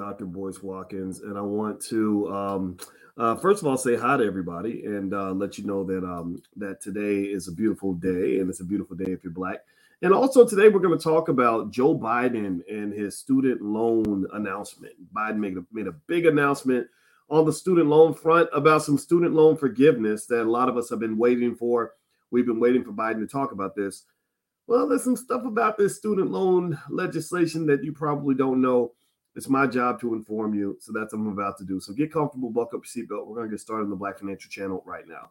[0.00, 0.24] Dr.
[0.24, 2.78] Boyce Watkins, and I want to um,
[3.18, 6.42] uh, first of all say hi to everybody and uh, let you know that um,
[6.56, 9.58] that today is a beautiful day, and it's a beautiful day if you're black.
[10.00, 14.94] And also today we're going to talk about Joe Biden and his student loan announcement.
[15.14, 16.86] Biden made a, made a big announcement
[17.28, 20.88] on the student loan front about some student loan forgiveness that a lot of us
[20.88, 21.92] have been waiting for.
[22.30, 24.04] We've been waiting for Biden to talk about this.
[24.66, 28.92] Well, there's some stuff about this student loan legislation that you probably don't know.
[29.36, 30.76] It's my job to inform you.
[30.80, 31.78] So that's what I'm about to do.
[31.78, 33.28] So get comfortable, buckle up your seatbelt.
[33.28, 35.30] We're going to get started on the Black Financial Channel right now.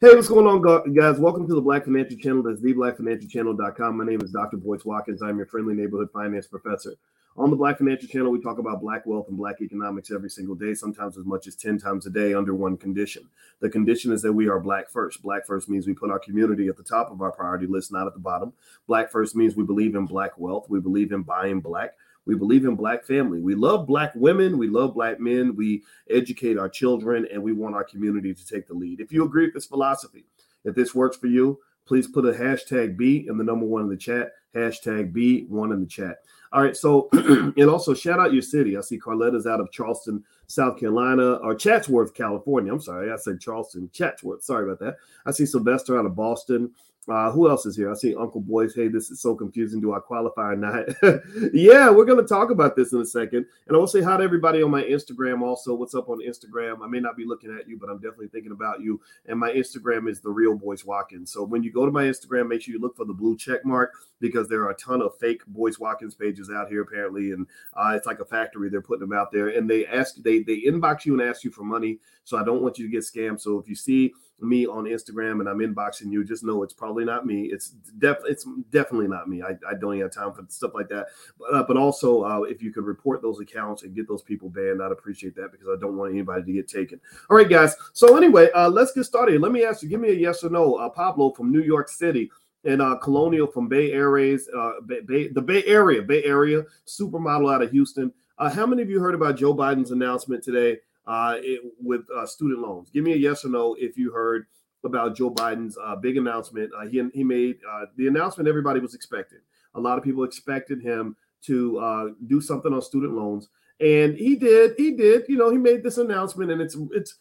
[0.00, 1.18] Hey, what's going on, guys?
[1.18, 2.42] Welcome to the Black Financial Channel.
[2.42, 3.98] That's theblackfinancialchannel.com.
[3.98, 4.56] My name is Dr.
[4.56, 5.20] Boyce Watkins.
[5.20, 6.94] I'm your friendly neighborhood finance professor.
[7.38, 10.56] On the Black Financial Channel, we talk about Black wealth and Black economics every single
[10.56, 13.28] day, sometimes as much as 10 times a day under one condition.
[13.60, 15.22] The condition is that we are Black first.
[15.22, 18.08] Black first means we put our community at the top of our priority list, not
[18.08, 18.52] at the bottom.
[18.88, 21.94] Black first means we believe in Black wealth, we believe in buying Black.
[22.26, 23.40] We believe in black family.
[23.40, 24.58] We love black women.
[24.58, 25.56] We love black men.
[25.56, 29.00] We educate our children and we want our community to take the lead.
[29.00, 30.26] If you agree with this philosophy,
[30.62, 33.88] if this works for you, please put a hashtag B in the number one in
[33.88, 34.32] the chat.
[34.54, 36.18] Hashtag B one in the chat.
[36.52, 36.76] All right.
[36.76, 38.76] So, and also shout out your city.
[38.76, 42.72] I see Carletta's out of Charleston, South Carolina, or Chatsworth, California.
[42.72, 43.12] I'm sorry.
[43.12, 44.42] I said Charleston, Chatsworth.
[44.42, 44.96] Sorry about that.
[45.26, 46.72] I see Sylvester out of Boston.
[47.08, 47.90] Uh, who else is here?
[47.90, 48.74] I see Uncle Boyce.
[48.74, 49.80] Hey, this is so confusing.
[49.80, 50.84] Do I qualify or not?
[51.54, 53.46] yeah, we're going to talk about this in a second.
[53.66, 55.74] And I will say hi to everybody on my Instagram also.
[55.74, 56.82] What's up on Instagram?
[56.82, 59.00] I may not be looking at you, but I'm definitely thinking about you.
[59.26, 61.32] And my Instagram is the real Boyce Watkins.
[61.32, 63.64] So when you go to my Instagram, make sure you look for the blue check
[63.64, 67.46] mark because there are a ton of fake Boyce Watkins pages out here apparently, and
[67.74, 68.68] uh, it's like a factory.
[68.68, 71.50] They're putting them out there, and they ask they they inbox you and ask you
[71.50, 71.98] for money.
[72.24, 73.40] So I don't want you to get scammed.
[73.40, 77.04] So if you see me on Instagram and I'm inboxing you, just know it's probably
[77.04, 77.44] not me.
[77.46, 79.42] It's def it's definitely not me.
[79.42, 81.06] I, I don't have time for stuff like that.
[81.38, 84.48] But uh, but also uh, if you could report those accounts and get those people
[84.48, 87.00] banned, I'd appreciate that because I don't want anybody to get taken.
[87.30, 87.74] All right, guys.
[87.92, 89.40] So anyway, uh, let's get started.
[89.40, 90.76] Let me ask you, give me a yes or no.
[90.76, 92.30] Uh, Pablo from New York City
[92.64, 97.52] and uh, Colonial from Bay Areas, uh, Bay, Bay, the Bay Area, Bay Area supermodel
[97.52, 98.12] out of Houston.
[98.38, 102.26] Uh, how many of you heard about Joe Biden's announcement today uh, it, with uh,
[102.26, 102.90] student loans?
[102.90, 104.46] Give me a yes or no if you heard
[104.84, 106.70] about Joe Biden's uh, big announcement.
[106.78, 109.40] Uh, he he made uh, the announcement everybody was expecting.
[109.74, 113.48] A lot of people expected him to uh, do something on student loans,
[113.80, 114.74] and he did.
[114.76, 115.24] He did.
[115.28, 117.16] You know, he made this announcement, and it's it's.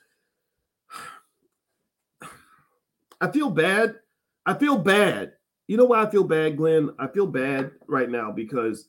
[3.19, 3.95] I feel bad
[4.47, 5.33] I feel bad.
[5.67, 6.89] You know why I feel bad, Glenn?
[6.97, 8.87] I feel bad right now because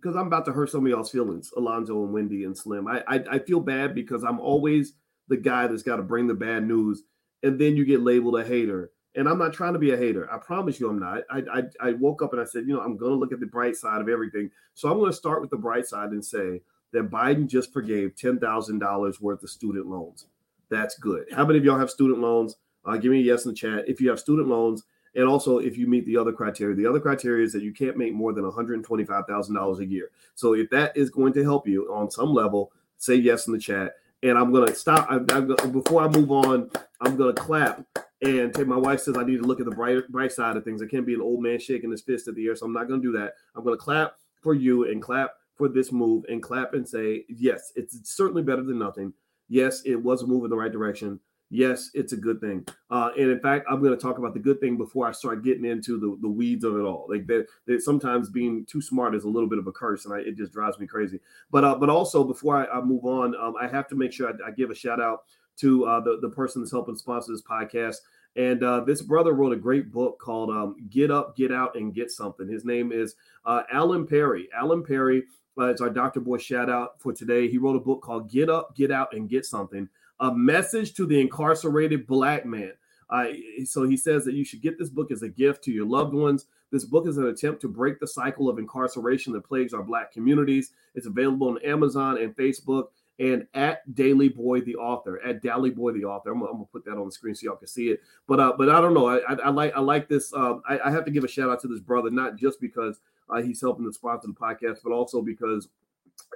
[0.00, 2.88] because I'm about to hurt some of y'all's feelings, Alonzo and Wendy and Slim.
[2.88, 4.94] I, I, I feel bad because I'm always
[5.28, 7.02] the guy that's got to bring the bad news,
[7.42, 8.90] and then you get labeled a hater.
[9.16, 10.32] And I'm not trying to be a hater.
[10.32, 11.22] I promise you, I'm not.
[11.30, 13.40] I I, I woke up and I said, you know, I'm going to look at
[13.40, 14.50] the bright side of everything.
[14.74, 16.62] So I'm going to start with the bright side and say
[16.92, 20.26] that Biden just forgave ten thousand dollars worth of student loans.
[20.70, 21.26] That's good.
[21.32, 22.56] How many of y'all have student loans?
[22.84, 23.88] Uh, give me a yes in the chat.
[23.88, 24.84] If you have student loans,
[25.14, 27.96] and also if you meet the other criteria, the other criteria is that you can't
[27.96, 30.10] make more than $125,000 a year.
[30.34, 33.58] So if that is going to help you on some level, say yes in the
[33.58, 33.94] chat.
[34.22, 35.10] And I'm gonna stop.
[35.10, 37.82] I, I, before I move on, I'm gonna clap
[38.20, 38.66] and take.
[38.66, 40.82] My wife says I need to look at the bright bright side of things.
[40.82, 42.86] I can't be an old man shaking his fist at the air, so I'm not
[42.86, 43.32] gonna do that.
[43.56, 47.72] I'm gonna clap for you and clap for this move and clap and say yes,
[47.76, 49.14] it's certainly better than nothing.
[49.48, 51.18] Yes, it was a move in the right direction
[51.50, 52.64] yes, it's a good thing.
[52.90, 55.44] Uh, and in fact, I'm going to talk about the good thing before I start
[55.44, 57.06] getting into the, the weeds of it all.
[57.08, 60.14] Like that, that sometimes being too smart is a little bit of a curse, and
[60.14, 61.20] I, it just drives me crazy.
[61.50, 64.28] But uh, but also before I, I move on, um, I have to make sure
[64.28, 65.24] I, I give a shout out
[65.58, 67.96] to uh, the the person that's helping sponsor this podcast.
[68.36, 71.92] And uh, this brother wrote a great book called um, "Get Up, Get Out, and
[71.92, 74.48] Get Something." His name is uh, Alan Perry.
[74.56, 75.24] Alan Perry.
[75.58, 76.20] Uh, it's our Dr.
[76.20, 77.48] Boy shout out for today.
[77.48, 79.88] He wrote a book called Get Up, Get Out, and Get Something
[80.20, 82.72] a message to the incarcerated black man.
[83.08, 83.26] Uh,
[83.64, 86.14] so he says that you should get this book as a gift to your loved
[86.14, 86.46] ones.
[86.70, 90.12] This book is an attempt to break the cycle of incarceration that plagues our black
[90.12, 90.72] communities.
[90.94, 95.20] It's available on Amazon and Facebook and at Daily Boy the author.
[95.24, 96.30] At Daily Boy the author.
[96.30, 98.00] I'm, I'm, gonna put that on the screen so y'all can see it.
[98.28, 99.08] But uh, but I don't know.
[99.08, 100.32] I, I, I like I like this.
[100.32, 103.00] Um, I, I, have to give a shout out to this brother, not just because
[103.28, 105.68] uh, he's helping to sponsor the podcast, but also because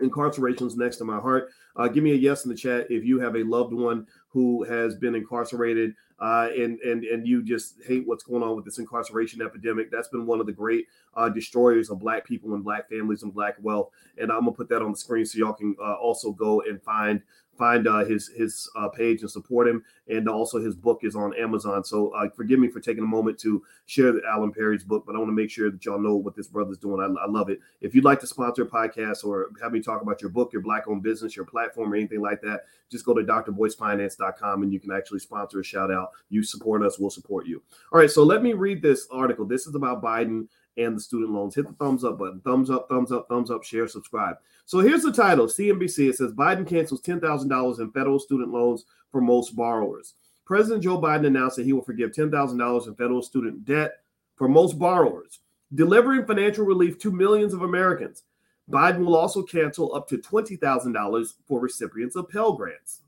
[0.01, 1.51] incarceration is next to my heart.
[1.77, 4.65] Uh, give me a yes in the chat if you have a loved one who
[4.65, 8.79] has been incarcerated uh, and and and you just hate what's going on with this
[8.79, 9.91] incarceration epidemic.
[9.91, 13.35] That's been one of the great uh, destroyers of Black people and Black families and
[13.35, 13.91] Black wealth.
[14.19, 16.81] And I'm gonna put that on the screen so y'all can uh, also go and
[16.83, 17.21] find
[17.57, 19.85] find uh, his his uh, page and support him.
[20.09, 21.83] And also his book is on Amazon.
[21.85, 25.19] So uh, forgive me for taking a moment to share Alan Perry's book, but I
[25.19, 27.01] want to make sure that y'all know what this brother's doing.
[27.01, 27.61] I, I love it.
[27.81, 30.63] If you'd like to sponsor a podcast or have me talk about your book, your
[30.63, 34.81] black owned business, your platform, or anything like that, just go to drboycefinance.com and you
[34.81, 36.11] can actually sponsor a shout out.
[36.29, 37.63] You support us, we'll support you.
[37.93, 39.47] All right, so let me read this article.
[39.47, 41.55] This is about Biden and the student loans.
[41.55, 42.41] Hit the thumbs up button.
[42.41, 44.37] Thumbs up, thumbs up, thumbs up, share, subscribe.
[44.65, 46.11] So here's the title CNBC.
[46.11, 50.15] It says Biden cancels $10,000 in federal student loans for most borrowers.
[50.45, 54.01] President Joe Biden announced that he will forgive $10,000 in federal student debt
[54.37, 55.41] for most borrowers,
[55.75, 58.25] delivering financial relief to millions of Americans.
[58.71, 63.03] Biden will also cancel up to $20,000 for recipients of Pell Grants.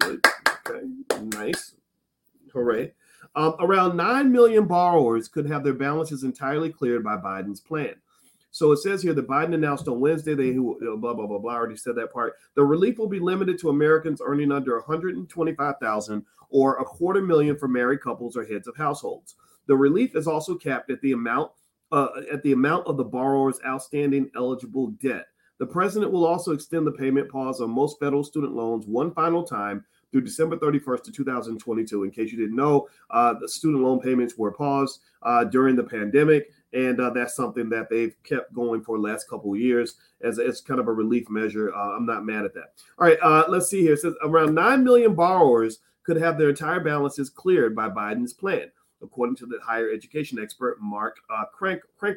[0.00, 0.24] Good.
[0.66, 0.86] Okay.
[1.36, 1.74] Nice.
[2.52, 2.92] Hooray.
[3.34, 7.94] Um, around 9 million borrowers could have their balances entirely cleared by Biden's plan.
[8.50, 11.76] So it says here that Biden announced on Wednesday they blah blah blah blah already
[11.76, 12.34] said that part.
[12.54, 17.68] The relief will be limited to Americans earning under 125,000 or a quarter million for
[17.68, 19.36] married couples or heads of households.
[19.66, 21.52] The relief is also capped at the amount
[21.92, 25.26] uh, at the amount of the borrower's outstanding eligible debt.
[25.58, 29.42] The president will also extend the payment pause on most federal student loans one final
[29.42, 32.04] time through December 31st to 2022.
[32.04, 35.84] In case you didn't know, uh, the student loan payments were paused uh, during the
[35.84, 36.50] pandemic.
[36.72, 40.38] And uh, that's something that they've kept going for the last couple of years as
[40.38, 41.74] it's kind of a relief measure.
[41.74, 42.72] Uh, I'm not mad at that.
[42.98, 43.94] All right, uh, let's see here.
[43.94, 48.70] It says around 9 million borrowers could have their entire balances cleared by Biden's plan,
[49.02, 52.16] according to the higher education expert Mark uh, Krank, Krank.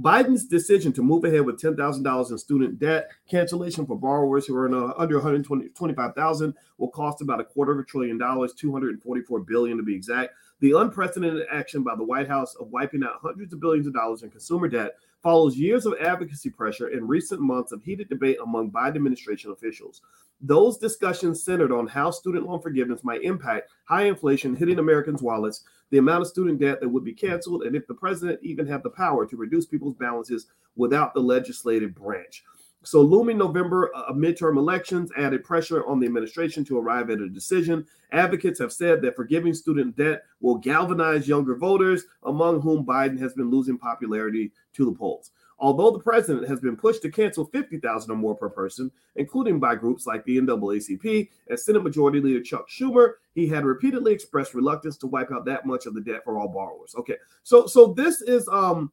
[0.00, 4.72] Biden's decision to move ahead with $10,000 in student debt cancellation for borrowers who are
[4.72, 9.82] uh, under 125,000 will cost about a quarter of a trillion dollars, 244 billion to
[9.82, 10.34] be exact.
[10.60, 14.22] The unprecedented action by the White House of wiping out hundreds of billions of dollars
[14.22, 14.92] in consumer debt
[15.22, 20.02] follows years of advocacy pressure and recent months of heated debate among Biden administration officials.
[20.40, 25.64] Those discussions centered on how student loan forgiveness might impact high inflation hitting Americans' wallets,
[25.90, 28.82] the amount of student debt that would be canceled, and if the president even had
[28.82, 30.46] the power to reduce people's balances
[30.76, 32.44] without the legislative branch.
[32.82, 37.28] So, looming November uh, midterm elections added pressure on the administration to arrive at a
[37.28, 37.86] decision.
[38.12, 43.34] Advocates have said that forgiving student debt will galvanize younger voters, among whom Biden has
[43.34, 45.32] been losing popularity to the polls.
[45.60, 49.74] Although the president has been pushed to cancel 50,000 or more per person, including by
[49.74, 54.96] groups like the NAACP and Senate Majority Leader Chuck Schumer, he had repeatedly expressed reluctance
[54.98, 56.94] to wipe out that much of the debt for all borrowers.
[56.96, 58.90] Okay, so so this is um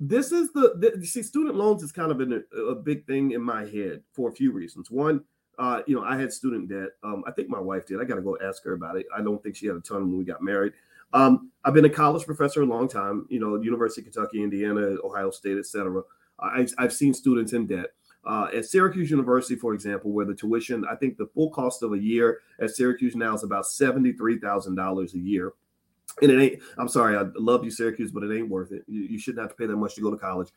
[0.00, 3.42] this is the, the see student loans is kind of an, a big thing in
[3.42, 4.90] my head for a few reasons.
[4.90, 5.22] One,
[5.58, 6.90] uh, you know, I had student debt.
[7.02, 8.00] Um, I think my wife did.
[8.00, 9.06] I got to go ask her about it.
[9.16, 10.72] I don't think she had a ton when we got married.
[11.14, 13.26] Um, I've been a college professor a long time.
[13.30, 16.02] You know, University of Kentucky, Indiana, Ohio State, etc.
[16.38, 17.86] I've, I've seen students in debt.
[18.26, 21.92] Uh, at Syracuse University, for example, where the tuition, I think the full cost of
[21.92, 25.52] a year at Syracuse now is about seventy-three thousand dollars a year
[26.22, 26.62] and it ain't.
[26.78, 28.84] I'm sorry, I love you, Syracuse, but it ain't worth it.
[28.86, 30.48] You, you shouldn't have to pay that much to go to college.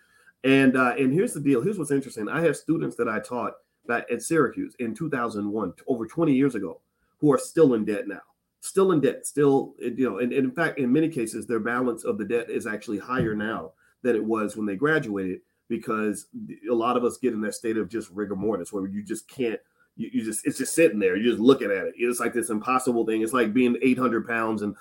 [0.44, 1.62] And uh, and here's the deal.
[1.62, 2.30] Here's what's interesting.
[2.30, 3.54] I have students that I taught
[3.88, 6.82] that at Syracuse in 2001, over 20 years ago,
[7.20, 8.22] who are still in debt now.
[8.62, 9.26] Still in debt.
[9.26, 12.50] Still, you know, and, and in fact, in many cases, their balance of the debt
[12.50, 13.72] is actually higher now
[14.04, 15.40] than it was when they graduated
[15.70, 16.28] because
[16.70, 19.28] a lot of us get in that state of just rigor mortis where you just
[19.28, 19.60] can't
[19.98, 22.52] you, you, just it's just sitting there you're just looking at it it's like this
[22.52, 24.76] impossible thing it's like being 800 pounds and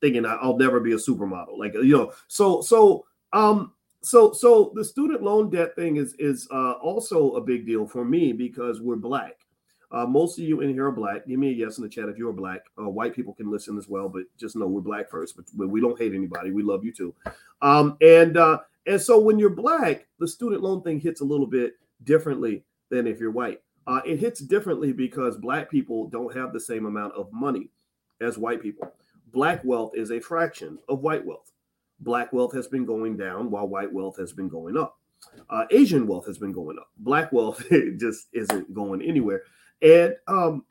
[0.00, 1.58] thinking I'll never be a supermodel.
[1.58, 6.48] Like you know, so so um so so the student loan debt thing is is
[6.50, 9.39] uh, also a big deal for me because we're black.
[9.92, 11.26] Uh, most of you in here are black.
[11.26, 12.62] Give me a yes in the chat if you're black.
[12.78, 15.36] Uh, white people can listen as well, but just know we're black first.
[15.36, 16.52] But, but we don't hate anybody.
[16.52, 17.14] We love you too.
[17.60, 21.46] Um, and uh, and so when you're black, the student loan thing hits a little
[21.46, 23.62] bit differently than if you're white.
[23.86, 27.70] Uh, it hits differently because black people don't have the same amount of money
[28.20, 28.92] as white people
[29.32, 31.52] black wealth is a fraction of white wealth.
[32.00, 34.98] Black wealth has been going down while white wealth has been going up.
[35.50, 36.88] Uh, Asian wealth has been going up.
[36.98, 37.62] Black wealth
[37.98, 39.42] just isn't going anywhere.
[39.82, 40.64] And um,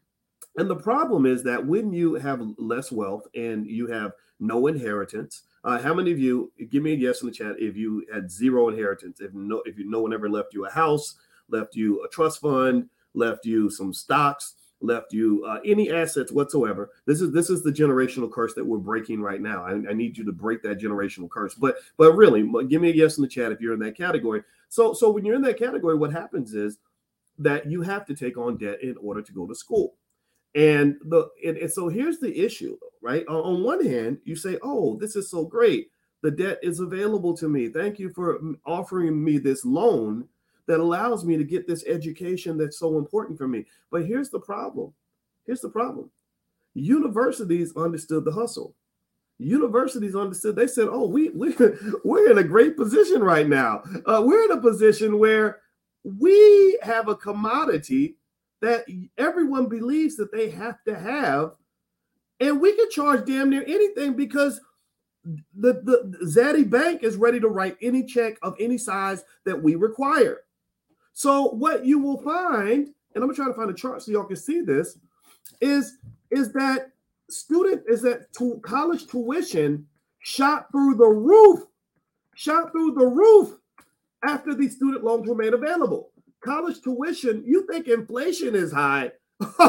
[0.57, 5.43] and the problem is that when you have less wealth and you have no inheritance,
[5.63, 8.31] uh, how many of you give me a yes in the chat if you had
[8.31, 9.21] zero inheritance?
[9.21, 11.15] If no, if you no one ever left you a house,
[11.49, 16.91] left you a trust fund, left you some stocks, left you uh, any assets whatsoever.
[17.05, 19.63] This is this is the generational curse that we're breaking right now.
[19.63, 21.55] I, I, need you to break that generational curse.
[21.55, 24.43] But but really, give me a yes in the chat if you're in that category.
[24.69, 26.79] So so when you're in that category, what happens is
[27.39, 29.95] that you have to take on debt in order to go to school.
[30.55, 33.25] And the and, and so here's the issue, right?
[33.27, 35.91] On, on one hand, you say, "Oh, this is so great.
[36.21, 37.69] The debt is available to me.
[37.69, 40.27] Thank you for offering me this loan."
[40.69, 43.65] that allows me to get this education that's so important for me.
[43.89, 44.93] But here's the problem.
[45.47, 46.11] Here's the problem.
[46.75, 48.75] Universities understood the hustle.
[49.39, 50.55] Universities understood.
[50.55, 51.55] They said, "Oh, we we
[52.05, 53.81] we're in a great position right now.
[54.05, 55.61] Uh, we're in a position where
[56.03, 58.15] we have a commodity
[58.61, 58.85] that
[59.17, 61.55] everyone believes that they have to have,
[62.39, 64.59] and we can charge damn near anything because
[65.55, 69.75] the the Zaddy Bank is ready to write any check of any size that we
[69.75, 70.41] require.
[71.13, 74.23] So what you will find, and I'm gonna try to find a chart so y'all
[74.23, 74.97] can see this,
[75.61, 75.97] is
[76.31, 76.91] is that
[77.29, 79.85] student is that to college tuition
[80.19, 81.59] shot through the roof,
[82.35, 83.59] shot through the roof
[84.23, 86.11] after these student loans were made available.
[86.43, 89.11] College tuition, you think inflation is high?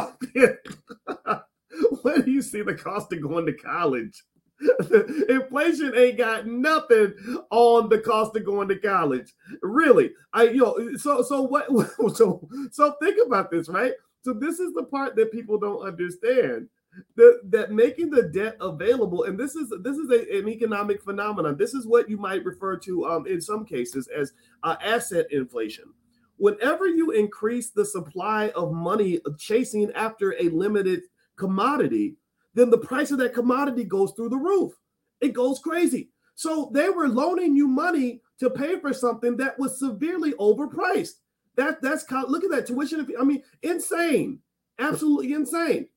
[2.03, 4.23] when do you see the cost of going to college?
[5.29, 7.15] Inflation ain't got nothing
[7.51, 9.33] on the cost of going to college.
[9.63, 10.13] Really.
[10.33, 11.67] I you know so so what
[12.17, 13.93] so so think about this, right?
[14.23, 16.69] So this is the part that people don't understand.
[17.17, 21.57] That, that making the debt available, and this is this is a, an economic phenomenon.
[21.57, 24.33] This is what you might refer to um, in some cases as
[24.65, 25.85] uh, asset inflation.
[26.37, 31.03] Whenever you increase the supply of money chasing after a limited
[31.37, 32.17] commodity,
[32.55, 34.73] then the price of that commodity goes through the roof.
[35.21, 36.11] It goes crazy.
[36.35, 41.21] So they were loaning you money to pay for something that was severely overpriced.
[41.57, 43.07] That that's look at that tuition.
[43.21, 44.41] I mean, insane,
[44.79, 45.89] absolutely insane.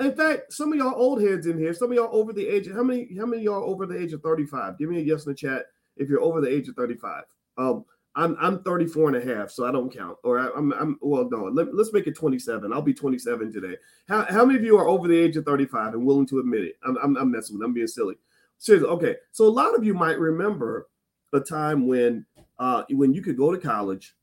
[0.00, 2.68] In fact, some of y'all old heads in here, some of y'all over the age.
[2.70, 3.08] How many?
[3.16, 4.78] How many y'all over the age of thirty five?
[4.78, 7.24] Give me a yes in the chat if you're over the age of thirty five.
[7.58, 7.84] Um,
[8.14, 10.18] I'm I'm 34 and a half, so I don't count.
[10.22, 12.72] Or I, am I'm, I'm well, no, let, us make it 27.
[12.72, 13.76] I'll be 27 today.
[14.08, 16.64] How, how many of you are over the age of 35 and willing to admit
[16.64, 16.74] it?
[16.84, 17.64] I'm, I'm, I'm messing with.
[17.64, 18.16] I'm being silly.
[18.58, 19.16] Seriously, okay.
[19.32, 20.88] So a lot of you might remember
[21.32, 22.26] a time when
[22.58, 24.14] uh when you could go to college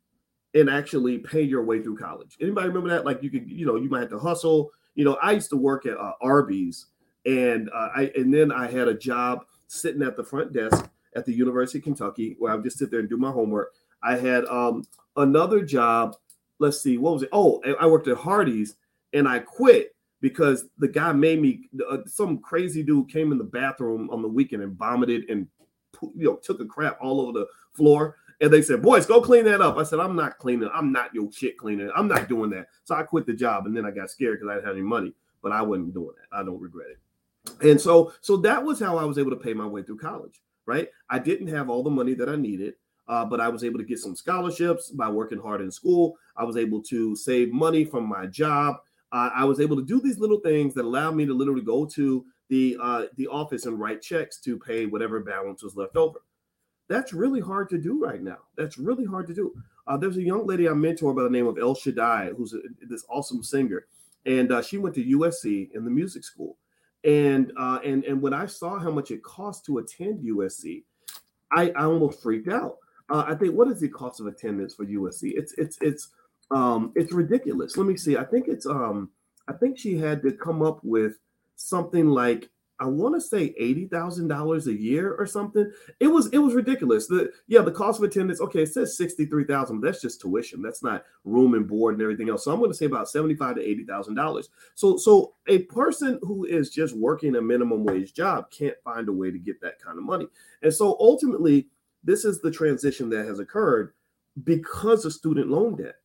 [0.54, 2.38] and actually pay your way through college.
[2.40, 3.06] Anybody remember that?
[3.06, 4.72] Like you could, you know, you might have to hustle.
[5.00, 6.88] You know, I used to work at uh, Arby's,
[7.26, 11.26] and uh, I and then I had a job sitting at the front desk at
[11.26, 13.72] the University of Kentucky where I would just sit there and do my homework.
[14.04, 14.84] I had um,
[15.16, 16.18] another job.
[16.60, 17.30] Let's see, what was it?
[17.32, 18.76] Oh, I worked at Hardee's
[19.14, 21.70] and I quit because the guy made me.
[21.90, 25.48] Uh, some crazy dude came in the bathroom on the weekend and vomited and
[26.14, 28.18] you know took a crap all over the floor.
[28.42, 30.70] And they said, "Boyce, go clean that up." I said, "I'm not cleaning.
[30.74, 31.92] I'm not your shit cleaning.
[31.96, 34.52] I'm not doing that." So I quit the job, and then I got scared because
[34.52, 35.14] I didn't have any money.
[35.42, 36.38] But I wasn't doing that.
[36.38, 37.70] I don't regret it.
[37.70, 40.42] And so, so that was how I was able to pay my way through college.
[40.66, 40.90] Right?
[41.10, 42.76] I didn't have all the money that I needed.
[43.10, 46.16] Uh, but I was able to get some scholarships by working hard in school.
[46.38, 48.76] I was able to save money from my job.
[49.12, 51.86] Uh, I was able to do these little things that allowed me to literally go
[51.88, 56.20] to the uh, the office and write checks to pay whatever balance was left over.
[56.90, 58.40] That's really hard to do right now.
[58.58, 59.56] That's really hard to do.
[59.88, 62.60] Uh, there's a young lady I mentor by the name of El Shaddai, who's a,
[62.82, 63.86] this awesome singer,
[64.26, 66.58] and uh, she went to USC in the music school.
[67.06, 70.84] And uh, and and when I saw how much it cost to attend USC,
[71.52, 72.76] I, I almost freaked out
[73.10, 75.34] uh, I think what is the cost of attendance for USC?
[75.36, 76.10] It's it's it's
[76.52, 77.76] um it's ridiculous.
[77.76, 78.18] Let me see.
[78.18, 79.10] I think it's um
[79.48, 81.14] I think she had to come up with
[81.56, 85.72] something like I want to say eighty thousand dollars a year or something.
[86.00, 87.08] It was it was ridiculous.
[87.08, 88.40] The yeah, the cost of attendance.
[88.42, 89.82] Okay, it says sixty three thousand.
[89.82, 90.62] That's just tuition.
[90.62, 92.46] That's not room and board and everything else.
[92.46, 94.50] So I'm going to say about seventy five to eighty thousand dollars.
[94.76, 99.14] So so a person who is just working a minimum wage job can't find a
[99.14, 100.28] way to get that kind of money.
[100.62, 101.68] And so ultimately,
[102.04, 103.94] this is the transition that has occurred
[104.44, 105.96] because of student loan debt.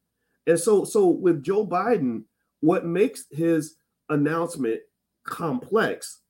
[0.47, 2.25] And so, so with Joe Biden,
[2.61, 3.77] what makes his
[4.09, 4.81] announcement
[5.25, 6.21] complex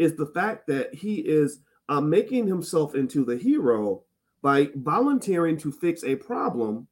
[0.00, 4.02] is the fact that he is uh, making himself into the hero
[4.42, 6.88] by volunteering to fix a problem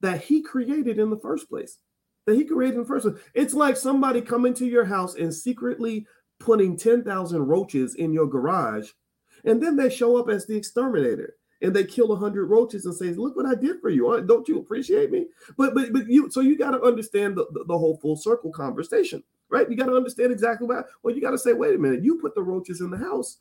[0.00, 1.78] that he created in the first place.
[2.26, 3.22] That he created in the first place.
[3.32, 6.06] It's like somebody coming to your house and secretly
[6.40, 8.90] putting 10,000 roaches in your garage,
[9.44, 12.94] and then they show up as the exterminator and they kill a hundred roaches and
[12.94, 14.22] say, "Look what I did for you!
[14.26, 17.64] Don't you appreciate me?" But but but you so you got to understand the, the,
[17.64, 19.68] the, whole full circle conversation, right?
[19.68, 20.82] You got to understand exactly why.
[21.02, 22.04] Well, you got to say, "Wait a minute!
[22.04, 23.38] You put the roaches in the house,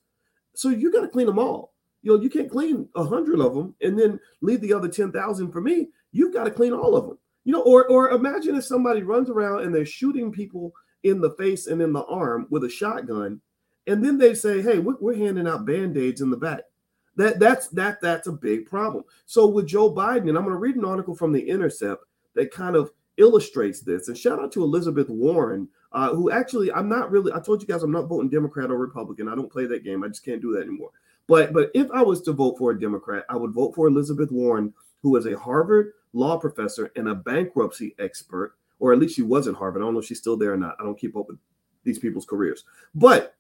[0.54, 1.74] so you got to clean them all.
[2.02, 5.12] You know, you can't clean a hundred of them and then leave the other ten
[5.12, 5.90] thousand for me.
[6.12, 7.18] You've got to clean all of them.
[7.44, 10.74] You know, or or imagine if somebody runs around and they're shooting people
[11.04, 13.42] in the face and in the arm with a shotgun,
[13.88, 16.62] and then they say, "Hey, we're, we're handing out band aids in the back."
[17.16, 19.04] That that's that that's a big problem.
[19.26, 22.04] So with Joe Biden, and I'm going to read an article from the Intercept
[22.36, 24.08] that kind of illustrates this.
[24.08, 27.32] And shout out to Elizabeth Warren, uh, who actually I'm not really.
[27.34, 29.28] I told you guys I'm not voting Democrat or Republican.
[29.28, 30.04] I don't play that game.
[30.04, 30.92] I just can't do that anymore.
[31.28, 34.32] But but if I was to vote for a Democrat, I would vote for Elizabeth
[34.32, 39.22] Warren, who is a Harvard law professor and a bankruptcy expert, or at least she
[39.22, 39.82] was at Harvard.
[39.82, 40.76] I don't know if she's still there or not.
[40.80, 41.38] I don't keep up with
[41.84, 42.64] these people's careers.
[42.96, 43.36] But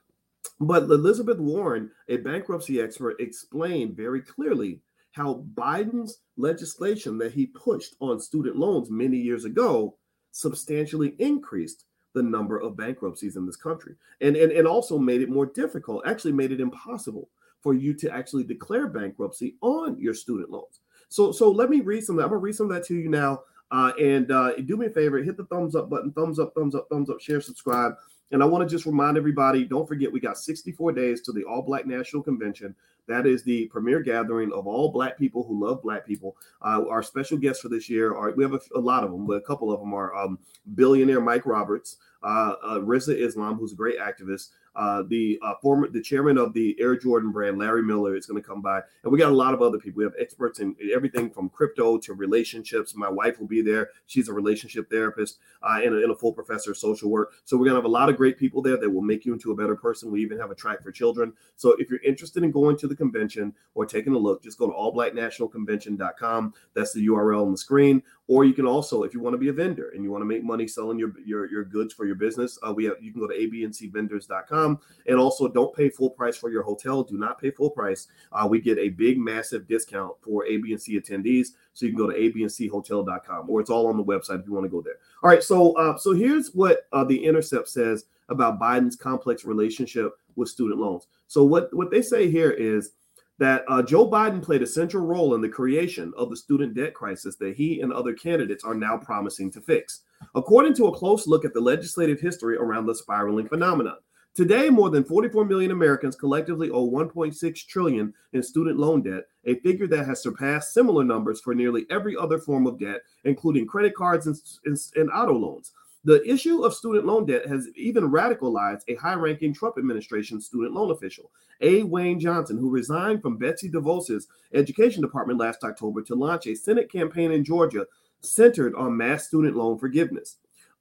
[0.59, 4.79] but Elizabeth Warren, a bankruptcy expert, explained very clearly
[5.17, 9.97] how Biden's legislation that he pushed on student loans many years ago
[10.31, 15.29] substantially increased the number of bankruptcies in this country and, and, and also made it
[15.29, 17.29] more difficult, actually made it impossible
[17.61, 20.81] for you to actually declare bankruptcy on your student loans.
[21.09, 22.25] So, so let me read some of that.
[22.25, 23.41] I'm gonna read some of that to you now.
[23.71, 26.75] Uh, and uh, do me a favor, hit the thumbs up button, thumbs up, thumbs
[26.75, 27.93] up, thumbs up, share, subscribe.
[28.31, 31.43] And I want to just remind everybody don't forget, we got 64 days to the
[31.43, 32.75] All Black National Convention.
[33.07, 36.35] That is the premier gathering of all Black people who love Black people.
[36.61, 39.25] Uh, our special guests for this year are we have a, a, lot of them,
[39.25, 40.37] but a couple of them are um,
[40.75, 45.89] billionaire Mike Roberts, uh, uh, Rizza Islam, who's a great activist, uh, the uh, former
[45.89, 49.11] the chairman of the Air Jordan brand, Larry Miller, is going to come by, and
[49.11, 49.97] we got a lot of other people.
[49.97, 52.95] We have experts in everything from crypto to relationships.
[52.95, 56.31] My wife will be there; she's a relationship therapist uh, and, a, and, a, full
[56.31, 57.33] professor of social work.
[57.43, 59.33] So we're going to have a lot of great people there that will make you
[59.33, 60.11] into a better person.
[60.11, 61.33] We even have a track for children.
[61.55, 64.67] So if you're interested in going to the convention or taking a look, just go
[64.67, 66.53] to allblacknationalconvention.com.
[66.75, 68.03] That's the URL on the screen.
[68.27, 70.25] Or you can also, if you want to be a vendor and you want to
[70.25, 73.21] make money selling your your, your goods for your business, uh, we have you can
[73.21, 77.03] go to abncvendors.com and also don't pay full price for your hotel.
[77.03, 78.07] Do not pay full price.
[78.33, 82.17] Uh, we get a big massive discount for ABC attendees, so you can go to
[82.17, 84.97] abnchotel.com or it's all on the website if you want to go there.
[85.23, 90.11] All right, so uh, so here's what uh, the Intercept says about Biden's complex relationship
[90.35, 91.07] with student loans.
[91.27, 92.91] So what what they say here is
[93.39, 96.93] that uh, Joe Biden played a central role in the creation of the student debt
[96.93, 100.01] crisis that he and other candidates are now promising to fix.
[100.33, 103.97] According to a close look at the legislative history around the spiraling phenomenon,
[104.33, 109.55] today more than 44 million Americans collectively owe 1.6 trillion in student loan debt, a
[109.59, 113.93] figure that has surpassed similar numbers for nearly every other form of debt, including credit
[113.95, 115.73] cards and, and, and auto loans.
[116.07, 120.73] The issue of student loan debt has even radicalized a high ranking Trump administration student
[120.73, 121.83] loan official, A.
[121.83, 126.89] Wayne Johnson, who resigned from Betsy DeVos's education department last October to launch a Senate
[126.89, 127.85] campaign in Georgia
[128.21, 130.37] centered on mass student loan forgiveness.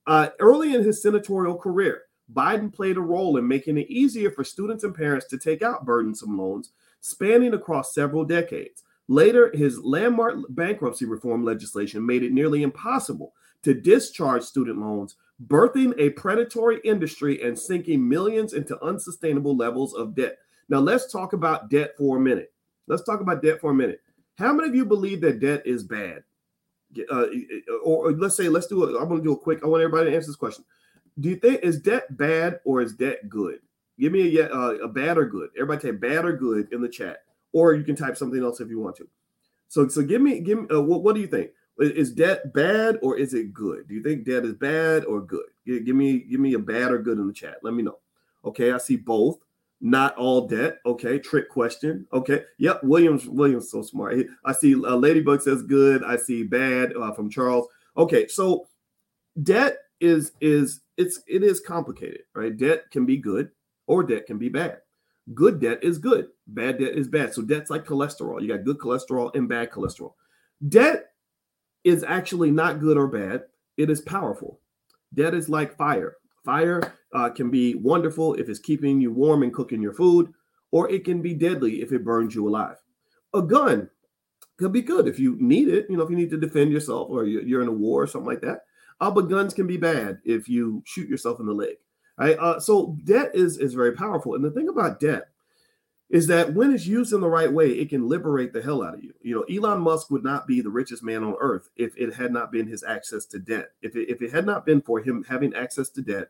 [0.06, 4.44] Uh, early in his senatorial career, Biden played a role in making it easier for
[4.44, 8.84] students and parents to take out burdensome loans spanning across several decades.
[9.08, 15.94] Later, his landmark bankruptcy reform legislation made it nearly impossible to discharge student loans, birthing
[15.98, 20.38] a predatory industry and sinking millions into unsustainable levels of debt.
[20.68, 22.52] Now, let's talk about debt for a minute.
[22.86, 24.00] Let's talk about debt for a minute.
[24.38, 26.22] How many of you believe that debt is bad?
[27.10, 27.26] Uh,
[27.84, 29.00] or, let's say, let's do it.
[29.00, 29.60] I'm going to do a quick.
[29.62, 30.64] I want everybody to answer this question.
[31.18, 33.58] Do you think is debt bad or is debt good?
[33.98, 35.50] Give me a uh, a bad or good.
[35.56, 37.18] Everybody type bad or good in the chat,
[37.52, 39.08] or you can type something else if you want to.
[39.68, 40.66] So, so give me, give me.
[40.70, 41.50] Uh, what, what do you think?
[41.78, 43.86] Is debt bad or is it good?
[43.86, 45.46] Do you think debt is bad or good?
[45.66, 47.58] Give me give me a bad or good in the chat.
[47.62, 47.98] Let me know.
[48.44, 49.38] Okay, I see both.
[49.82, 50.78] Not all debt.
[50.86, 52.06] Okay, trick question.
[52.12, 52.82] Okay, yep.
[52.82, 54.16] Williams Williams so smart.
[54.44, 56.02] I see uh, Ladybug says good.
[56.02, 57.66] I see bad uh, from Charles.
[57.96, 58.68] Okay, so
[59.42, 62.56] debt is is it's it is complicated, right?
[62.56, 63.50] Debt can be good
[63.86, 64.78] or debt can be bad.
[65.34, 66.28] Good debt is good.
[66.46, 67.34] Bad debt is bad.
[67.34, 68.40] So debt's like cholesterol.
[68.40, 70.12] You got good cholesterol and bad cholesterol.
[70.68, 71.10] Debt
[71.86, 73.44] is actually not good or bad.
[73.76, 74.58] It is powerful.
[75.14, 76.16] Debt is like fire.
[76.44, 80.32] Fire uh, can be wonderful if it's keeping you warm and cooking your food,
[80.72, 82.76] or it can be deadly if it burns you alive.
[83.34, 83.88] A gun
[84.56, 87.08] could be good if you need it, you know, if you need to defend yourself
[87.08, 88.62] or you're in a war or something like that.
[89.00, 91.76] Uh, but guns can be bad if you shoot yourself in the leg.
[92.18, 92.36] Right?
[92.36, 94.34] Uh, so debt is is very powerful.
[94.34, 95.28] And the thing about debt
[96.08, 98.94] is that when it's used in the right way, it can liberate the hell out
[98.94, 99.12] of you.
[99.22, 102.32] You know, Elon Musk would not be the richest man on earth if it had
[102.32, 103.70] not been his access to debt.
[103.82, 106.28] If it, if it had not been for him having access to debt,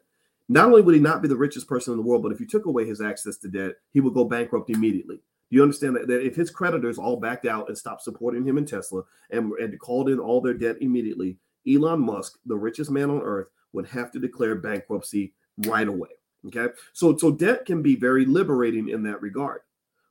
[0.48, 2.46] not only would he not be the richest person in the world, but if you
[2.46, 5.20] took away his access to debt, he would go bankrupt immediately.
[5.50, 8.64] You understand that, that if his creditors all backed out and stopped supporting him in
[8.64, 11.36] Tesla and, and called in all their debt immediately,
[11.68, 15.34] Elon Musk, the richest man on earth, would have to declare bankruptcy
[15.66, 16.08] right away.
[16.46, 16.72] Okay.
[16.92, 19.60] So, so debt can be very liberating in that regard.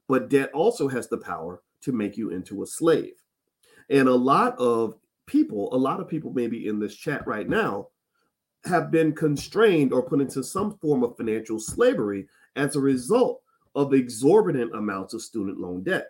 [0.07, 3.13] But debt also has the power to make you into a slave.
[3.89, 7.87] And a lot of people, a lot of people maybe in this chat right now,
[8.65, 13.41] have been constrained or put into some form of financial slavery as a result
[13.75, 16.07] of exorbitant amounts of student loan debt.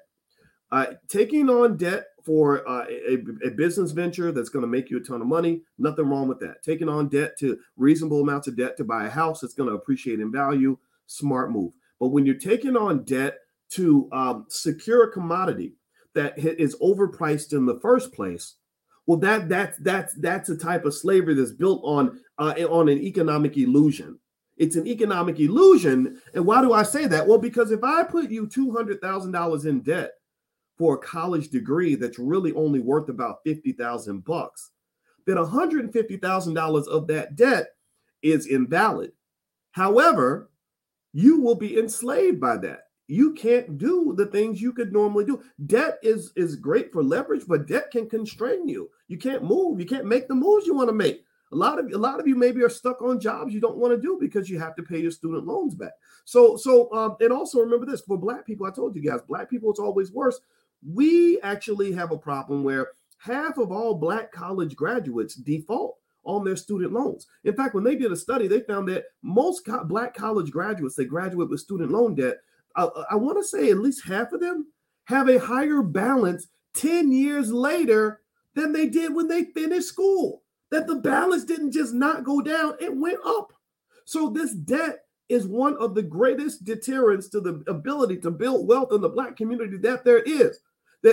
[0.72, 4.98] Uh, taking on debt for uh, a, a, business venture that's going to make you
[4.98, 6.64] a ton of money, nothing wrong with that.
[6.64, 9.76] Taking on debt to reasonable amounts of debt to buy a house that's going to
[9.76, 11.72] appreciate in value, smart move.
[12.00, 13.38] But when you're taking on debt
[13.72, 15.74] to um, secure a commodity
[16.14, 18.56] that is overpriced in the first place,
[19.06, 22.98] Well, that that's that's that's a type of slavery that's built on uh, on an
[22.98, 24.20] economic illusion.
[24.58, 26.22] It's an economic illusion.
[26.34, 27.28] And why do I say that?
[27.28, 30.14] Well, because if I put you two hundred thousand dollars in debt
[30.78, 34.72] for a college degree that's really only worth about fifty thousand bucks,
[35.26, 37.68] then one hundred fifty thousand dollars of that debt
[38.24, 39.12] is invalid.
[39.72, 40.50] However,
[41.14, 45.42] you will be enslaved by that you can't do the things you could normally do.
[45.66, 48.90] Debt is is great for leverage, but debt can constrain you.
[49.08, 49.80] You can't move.
[49.80, 51.24] You can't make the moves you want to make.
[51.52, 53.94] A lot of a lot of you maybe are stuck on jobs you don't want
[53.94, 55.94] to do because you have to pay your student loans back.
[56.26, 58.66] So so um, and also remember this for black people.
[58.66, 60.40] I told you guys, black people it's always worse.
[60.88, 62.90] We actually have a problem where
[63.20, 67.28] half of all black college graduates default on their student loans.
[67.44, 70.96] In fact, when they did a study, they found that most co- black college graduates
[70.96, 72.38] that graduate with student loan debt
[72.76, 74.68] I, I want to say at least half of them
[75.06, 78.22] have a higher balance 10 years later
[78.54, 80.42] than they did when they finished school.
[80.72, 83.54] That the balance didn't just not go down, it went up.
[84.06, 88.92] So this debt is one of the greatest deterrents to the ability to build wealth
[88.92, 90.60] in the black community that there is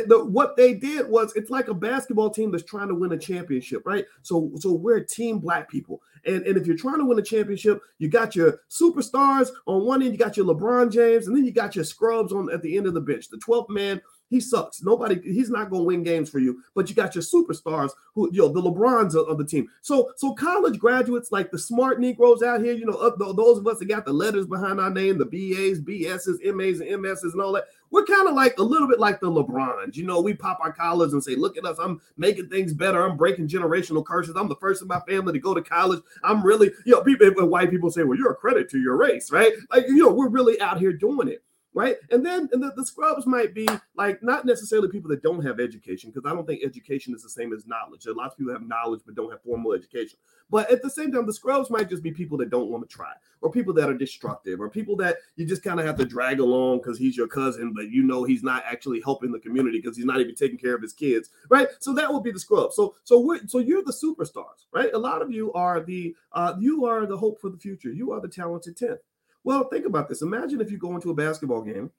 [0.00, 3.18] the, what they did was it's like a basketball team that's trying to win a
[3.18, 4.06] championship, right?
[4.22, 6.02] So so we're team black people.
[6.24, 10.02] And, and if you're trying to win a championship, you got your superstars on one
[10.02, 12.76] end, you got your LeBron James, and then you got your scrubs on at the
[12.76, 13.28] end of the bench.
[13.28, 14.00] The 12th man
[14.32, 14.82] he sucks.
[14.82, 16.62] Nobody, he's not going to win games for you.
[16.74, 19.68] But you got your superstars who, you know, the LeBrons of, of, the team.
[19.82, 23.66] So, so college graduates like the smart Negroes out here, you know, up, those of
[23.66, 27.42] us that got the letters behind our name, the BAs, BSs, MAs, and MSs, and
[27.42, 27.64] all that.
[27.92, 29.96] We're kind of like a little bit like the LeBrons.
[29.96, 31.76] You know, we pop our collars and say, "Look at us!
[31.78, 33.02] I'm making things better.
[33.06, 34.34] I'm breaking generational curses.
[34.34, 36.00] I'm the first in my family to go to college.
[36.24, 39.30] I'm really, you know, people, white people say, well, you're a credit to your race,
[39.30, 39.52] right?
[39.70, 41.96] Like, you know, we're really out here doing it." Right?
[42.10, 45.60] And then and the, the scrubs might be like not necessarily people that don't have
[45.60, 48.06] education, because I don't think education is the same as knowledge.
[48.06, 50.18] A lot of people have knowledge but don't have formal education.
[50.50, 52.94] But at the same time, the scrubs might just be people that don't want to
[52.94, 56.04] try, or people that are destructive, or people that you just kind of have to
[56.04, 59.80] drag along because he's your cousin, but you know he's not actually helping the community
[59.80, 61.68] because he's not even taking care of his kids, right?
[61.80, 62.76] So that would be the scrubs.
[62.76, 64.92] So so we're so you're the superstars, right?
[64.92, 67.90] A lot of you are the uh, you are the hope for the future.
[67.90, 69.00] You are the talented tenth.
[69.44, 70.22] Well, think about this.
[70.22, 71.90] Imagine if you go into a basketball game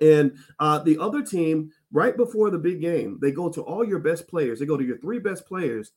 [0.00, 3.98] and uh, the other team, right before the big game, they go to all your
[3.98, 4.60] best players.
[4.60, 5.92] They go to your three best players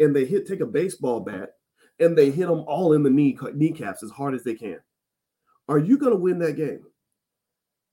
[0.00, 1.50] and they hit, take a baseball bat
[2.00, 4.78] and they hit them all in the knee, kneecaps as hard as they can.
[5.68, 6.82] Are you going to win that game?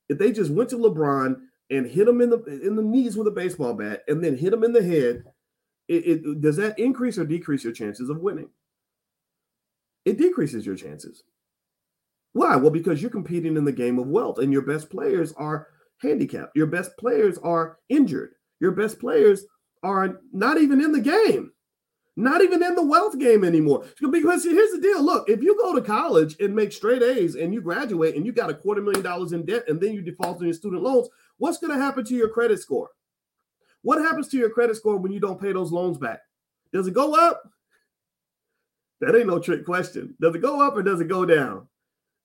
[0.07, 3.27] If they just went to LeBron and hit him in the in the knees with
[3.27, 5.23] a baseball bat and then hit him in the head,
[5.87, 8.49] it, it does that increase or decrease your chances of winning?
[10.05, 11.23] It decreases your chances.
[12.33, 12.55] Why?
[12.55, 15.67] Well, because you're competing in the game of wealth and your best players are
[16.01, 16.55] handicapped.
[16.55, 18.33] Your best players are injured.
[18.59, 19.45] Your best players
[19.83, 21.51] are not even in the game,
[22.15, 23.85] not even in the wealth game anymore.
[24.11, 27.53] Because here's the deal look, if you go to college and make straight A's and
[27.53, 30.39] you graduate and you got a quarter million dollars in debt and then you default
[30.39, 32.89] on your student loans, what's going to happen to your credit score?
[33.81, 36.19] What happens to your credit score when you don't pay those loans back?
[36.73, 37.41] Does it go up?
[38.99, 40.15] That ain't no trick question.
[40.19, 41.67] Does it go up or does it go down?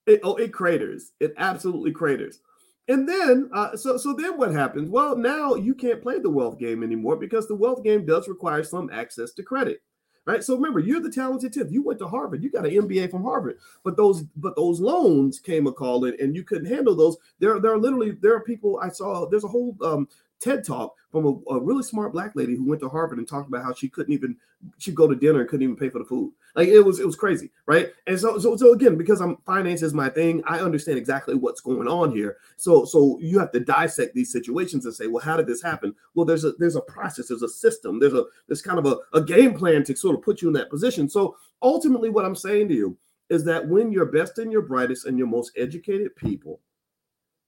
[0.07, 1.11] It, oh, it craters.
[1.19, 2.39] It absolutely craters.
[2.87, 4.89] And then, uh, so so then what happens?
[4.89, 8.63] Well, now you can't play the wealth game anymore because the wealth game does require
[8.63, 9.81] some access to credit,
[10.25, 10.43] right?
[10.43, 11.71] So remember, you're the talented tip.
[11.71, 12.43] You went to Harvard.
[12.43, 16.19] You got an MBA from Harvard, but those but those loans came a calling, and,
[16.19, 17.17] and you couldn't handle those.
[17.39, 19.27] There there are literally there are people I saw.
[19.27, 20.07] There's a whole um,
[20.45, 23.47] TED talk from a, a, really smart black lady who went to Harvard and talked
[23.47, 24.37] about how she couldn't even
[24.77, 26.31] she'd go to dinner and couldn't even pay for the food.
[26.55, 27.91] Like it was it was crazy, right?
[28.05, 31.61] And so so so again, because I'm finance is my thing, I understand exactly what's
[31.61, 32.37] going on here.
[32.57, 35.95] So so you have to dissect these situations and say, well, how did this happen?
[36.13, 38.97] Well, there's a there's a process, there's a system, there's a there's kind of a,
[39.17, 41.09] a game plan to sort of put you in that position.
[41.09, 42.97] So ultimately, what I'm saying to you
[43.29, 46.61] is that when your best and your brightest and your most educated people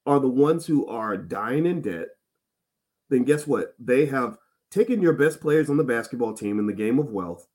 [0.07, 2.07] are the ones who are dying in debt
[3.09, 3.75] then guess what?
[3.79, 4.37] They have
[4.71, 7.47] taken your best players on the basketball team in the game of wealth,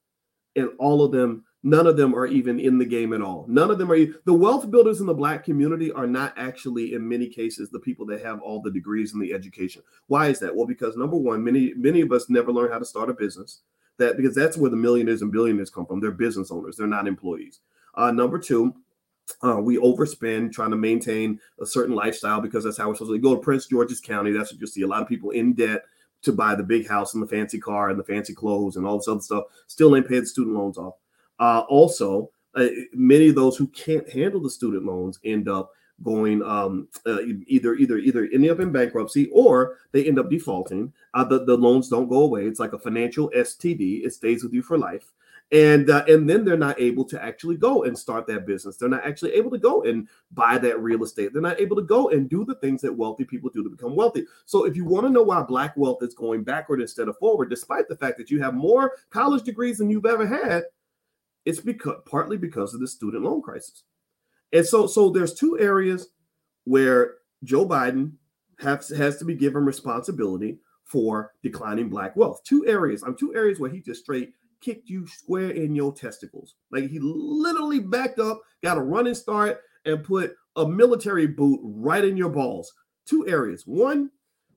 [0.56, 3.46] and all of them, none of them are even in the game at all.
[3.48, 7.08] None of them are the wealth builders in the black community are not actually, in
[7.08, 9.82] many cases, the people that have all the degrees and the education.
[10.06, 10.54] Why is that?
[10.54, 13.60] Well, because number one, many many of us never learn how to start a business.
[13.98, 16.00] That because that's where the millionaires and billionaires come from.
[16.00, 16.76] They're business owners.
[16.76, 17.60] They're not employees.
[17.94, 18.74] Uh, number two,
[19.42, 23.18] uh, we overspend trying to maintain a certain lifestyle because that's how we're supposed to
[23.18, 24.30] go to Prince George's County.
[24.30, 24.82] That's what you see.
[24.82, 25.82] A lot of people in debt
[26.22, 28.98] to buy the big house and the fancy car and the fancy clothes and all
[28.98, 29.44] this other stuff.
[29.66, 30.94] Still ain't paid student loans off.
[31.38, 36.42] Uh, also, uh, many of those who can't handle the student loans end up going
[36.42, 40.92] um, uh, either either either ending up in bankruptcy or they end up defaulting.
[41.14, 42.46] Uh, the the loans don't go away.
[42.46, 44.04] It's like a financial STD.
[44.04, 45.12] It stays with you for life
[45.52, 48.78] and uh, and then they're not able to actually go and start that business.
[48.78, 51.32] They're not actually able to go and buy that real estate.
[51.32, 53.94] They're not able to go and do the things that wealthy people do to become
[53.94, 54.24] wealthy.
[54.46, 57.50] So if you want to know why black wealth is going backward instead of forward
[57.50, 60.64] despite the fact that you have more college degrees than you've ever had
[61.44, 63.84] it's because partly because of the student loan crisis.
[64.52, 66.08] And so so there's two areas
[66.64, 68.12] where joe biden
[68.60, 72.42] has, has to be given responsibility for declining black wealth.
[72.44, 74.32] Two areas i'm um, two areas where he just straight
[74.62, 76.55] kicked you square in your testicles.
[76.70, 82.05] Like he literally backed up, got a running start, and put a military boot right
[82.05, 82.72] in your balls.
[83.05, 83.64] Two areas.
[83.66, 84.11] One,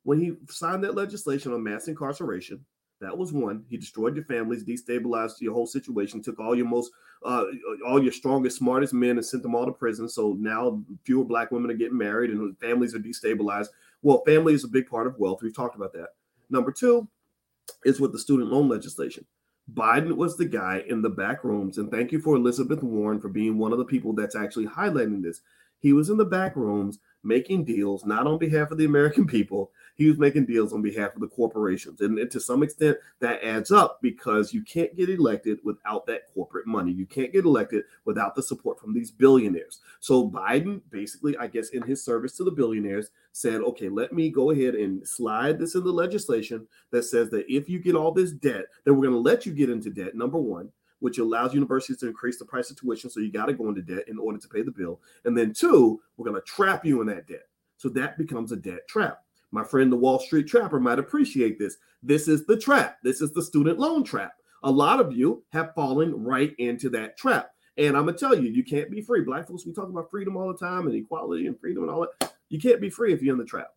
[0.04, 2.64] when he signed that legislation on mass incarceration,
[3.02, 3.66] that was one.
[3.70, 6.92] He destroyed your families, destabilized your whole situation, took all your most,
[7.26, 7.46] uh,
[7.86, 10.08] all your strongest, smartest men, and sent them all to prison.
[10.08, 13.68] So now fewer black women are getting married, and families are destabilized.
[14.02, 15.42] Well, family is a big part of wealth.
[15.42, 16.10] We've talked about that.
[16.50, 17.08] Number two
[17.84, 19.26] is with the student loan legislation.
[19.74, 23.30] Biden was the guy in the back rooms, and thank you for Elizabeth Warren for
[23.30, 25.42] being one of the people that's actually highlighting this.
[25.80, 29.72] He was in the back rooms making deals, not on behalf of the American people.
[29.96, 32.02] He was making deals on behalf of the corporations.
[32.02, 36.68] And, to some extent, that adds up because you can't get elected without that corporate
[36.68, 36.92] money.
[36.92, 39.80] You can't get elected without the support from these billionaires.
[40.00, 44.30] So Biden, basically, I guess, in his service to the billionaires, said, okay, let me
[44.30, 48.12] go ahead and slide this in the legislation that says that if you get all
[48.12, 50.70] this debt, then we're going to let you get into debt, number one
[51.06, 53.12] which allows universities to increase the price of tuition.
[53.12, 55.00] So you got to go into debt in order to pay the bill.
[55.24, 57.48] And then two, we're going to trap you in that debt.
[57.78, 59.20] So that becomes a debt trap.
[59.52, 61.78] My friend, the Wall Street Trapper, might appreciate this.
[62.02, 62.98] This is the trap.
[63.04, 64.34] This is the student loan trap.
[64.64, 67.52] A lot of you have fallen right into that trap.
[67.78, 69.22] And I'm gonna tell you, you can't be free.
[69.22, 72.08] Black folks, we talk about freedom all the time and equality and freedom and all
[72.20, 72.34] that.
[72.50, 73.75] You can't be free if you're in the trap.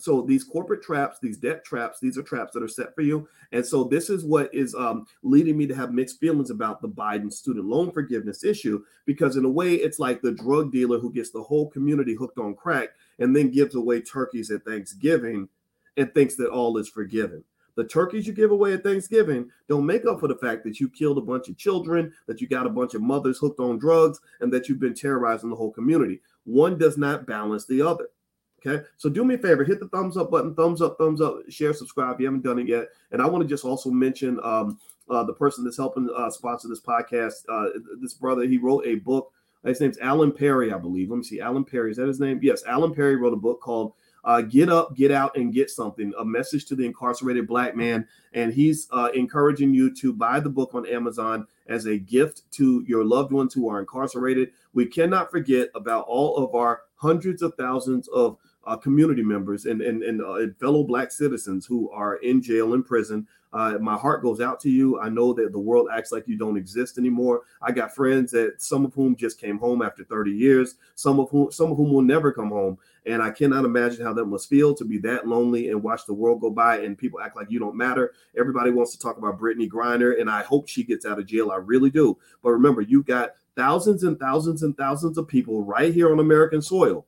[0.00, 3.28] So these corporate traps, these debt traps, these are traps that are set for you.
[3.50, 6.88] And so this is what is um, leading me to have mixed feelings about the
[6.88, 11.12] Biden student loan forgiveness issue, because in a way, it's like the drug dealer who
[11.12, 15.48] gets the whole community hooked on crack and then gives away turkeys at Thanksgiving
[15.96, 17.42] and thinks that all is forgiven.
[17.74, 20.88] The turkeys you give away at Thanksgiving don't make up for the fact that you
[20.88, 24.20] killed a bunch of children, that you got a bunch of mothers hooked on drugs,
[24.40, 26.20] and that you've been terrorizing the whole community.
[26.44, 28.08] One does not balance the other.
[28.66, 28.84] Okay.
[28.96, 31.72] So do me a favor, hit the thumbs up button, thumbs up, thumbs up, share,
[31.72, 32.88] subscribe if you haven't done it yet.
[33.12, 36.68] And I want to just also mention um, uh, the person that's helping uh, sponsor
[36.68, 37.44] this podcast.
[37.48, 39.32] Uh, this brother, he wrote a book.
[39.64, 41.10] His name's Alan Perry, I believe.
[41.10, 41.40] Let me see.
[41.40, 42.40] Alan Perry, is that his name?
[42.42, 42.64] Yes.
[42.66, 43.92] Alan Perry wrote a book called
[44.24, 48.06] uh, Get Up, Get Out, and Get Something, a message to the incarcerated black man.
[48.34, 52.84] And he's uh, encouraging you to buy the book on Amazon as a gift to
[52.86, 54.52] your loved ones who are incarcerated.
[54.74, 59.80] We cannot forget about all of our hundreds of thousands of uh, community members and
[59.80, 63.26] and, and uh, fellow black citizens who are in jail in prison.
[63.50, 65.00] Uh, my heart goes out to you.
[65.00, 67.42] I know that the world acts like you don't exist anymore.
[67.62, 71.30] I got friends that some of whom just came home after 30 years some of
[71.30, 72.76] whom some of whom will never come home.
[73.06, 76.12] And i cannot imagine how that must feel to be that lonely and watch the
[76.12, 78.12] world go by and people act like you don't matter.
[78.38, 81.50] Everybody wants to talk about brittney griner and i hope she gets out of jail.
[81.50, 82.18] I really do.
[82.42, 86.62] But remember you got thousands and thousands and thousands of people right here on american
[86.62, 87.06] soil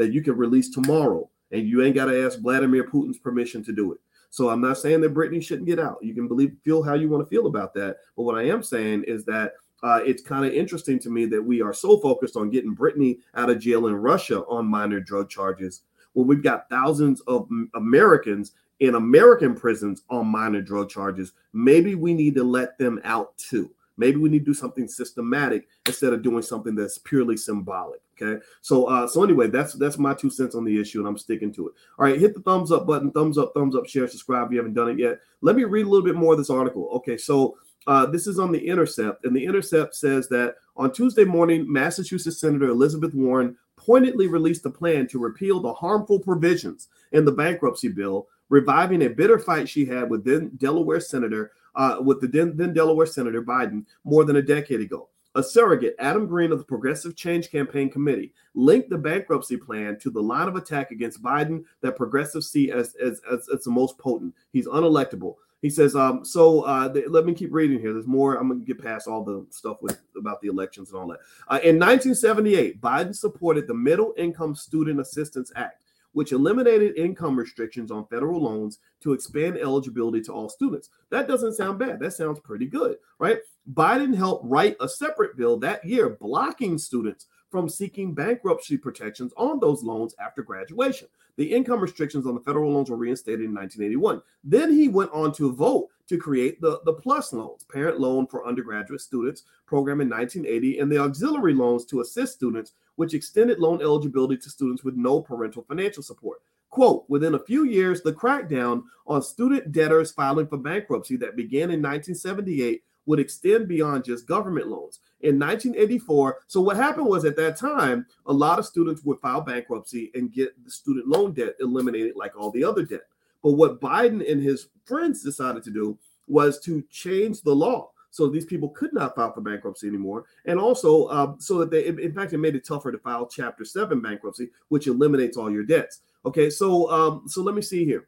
[0.00, 3.72] that you can release tomorrow, and you ain't got to ask Vladimir Putin's permission to
[3.72, 3.98] do it.
[4.30, 5.98] So I'm not saying that Brittney shouldn't get out.
[6.00, 7.98] You can believe feel how you want to feel about that.
[8.16, 11.42] But what I am saying is that uh, it's kind of interesting to me that
[11.42, 15.28] we are so focused on getting Brittney out of jail in Russia on minor drug
[15.28, 15.82] charges
[16.12, 21.32] when we've got thousands of Americans in American prisons on minor drug charges.
[21.52, 23.70] Maybe we need to let them out too.
[23.96, 28.00] Maybe we need to do something systematic instead of doing something that's purely symbolic.
[28.20, 28.40] Okay.
[28.60, 31.52] So uh, so anyway, that's that's my two cents on the issue, and I'm sticking
[31.54, 31.74] to it.
[31.98, 34.58] All right, hit the thumbs up button, thumbs up, thumbs up, share, subscribe if you
[34.58, 35.20] haven't done it yet.
[35.40, 36.88] Let me read a little bit more of this article.
[36.94, 37.56] Okay, so
[37.86, 42.40] uh, this is on the Intercept, and the Intercept says that on Tuesday morning, Massachusetts
[42.40, 47.88] Senator Elizabeth Warren pointedly released a plan to repeal the harmful provisions in the bankruptcy
[47.88, 52.56] bill, reviving a bitter fight she had with then Delaware Senator, uh, with the then,
[52.56, 55.08] then Delaware Senator Biden more than a decade ago.
[55.36, 60.10] A surrogate, Adam Green of the Progressive Change Campaign Committee, linked the bankruptcy plan to
[60.10, 63.96] the line of attack against Biden that progressives see as, as, as, as the most
[63.96, 64.34] potent.
[64.52, 65.36] He's unelectable.
[65.62, 67.92] He says, um, so uh, let me keep reading here.
[67.92, 68.36] There's more.
[68.36, 71.20] I'm going to get past all the stuff with about the elections and all that.
[71.48, 77.90] Uh, in 1978, Biden supported the Middle Income Student Assistance Act, which eliminated income restrictions
[77.90, 80.88] on federal loans to expand eligibility to all students.
[81.10, 82.00] That doesn't sound bad.
[82.00, 83.38] That sounds pretty good, right?
[83.72, 89.60] Biden helped write a separate bill that year blocking students from seeking bankruptcy protections on
[89.60, 91.08] those loans after graduation.
[91.36, 94.22] The income restrictions on the federal loans were reinstated in 1981.
[94.44, 98.46] Then he went on to vote to create the, the PLUS loans, parent loan for
[98.46, 103.80] undergraduate students program in 1980, and the auxiliary loans to assist students, which extended loan
[103.80, 106.40] eligibility to students with no parental financial support.
[106.70, 111.70] Quote, within a few years, the crackdown on student debtors filing for bankruptcy that began
[111.70, 115.00] in 1978 would extend beyond just government loans.
[115.22, 119.40] In 1984, so what happened was at that time, a lot of students would file
[119.40, 123.02] bankruptcy and get the student loan debt eliminated like all the other debt.
[123.42, 128.28] But what Biden and his friends decided to do was to change the law so
[128.28, 132.12] these people could not file for bankruptcy anymore, and also uh, so that they, in
[132.12, 136.00] fact, it made it tougher to file Chapter Seven bankruptcy, which eliminates all your debts.
[136.24, 138.06] Okay, so um, so let me see here.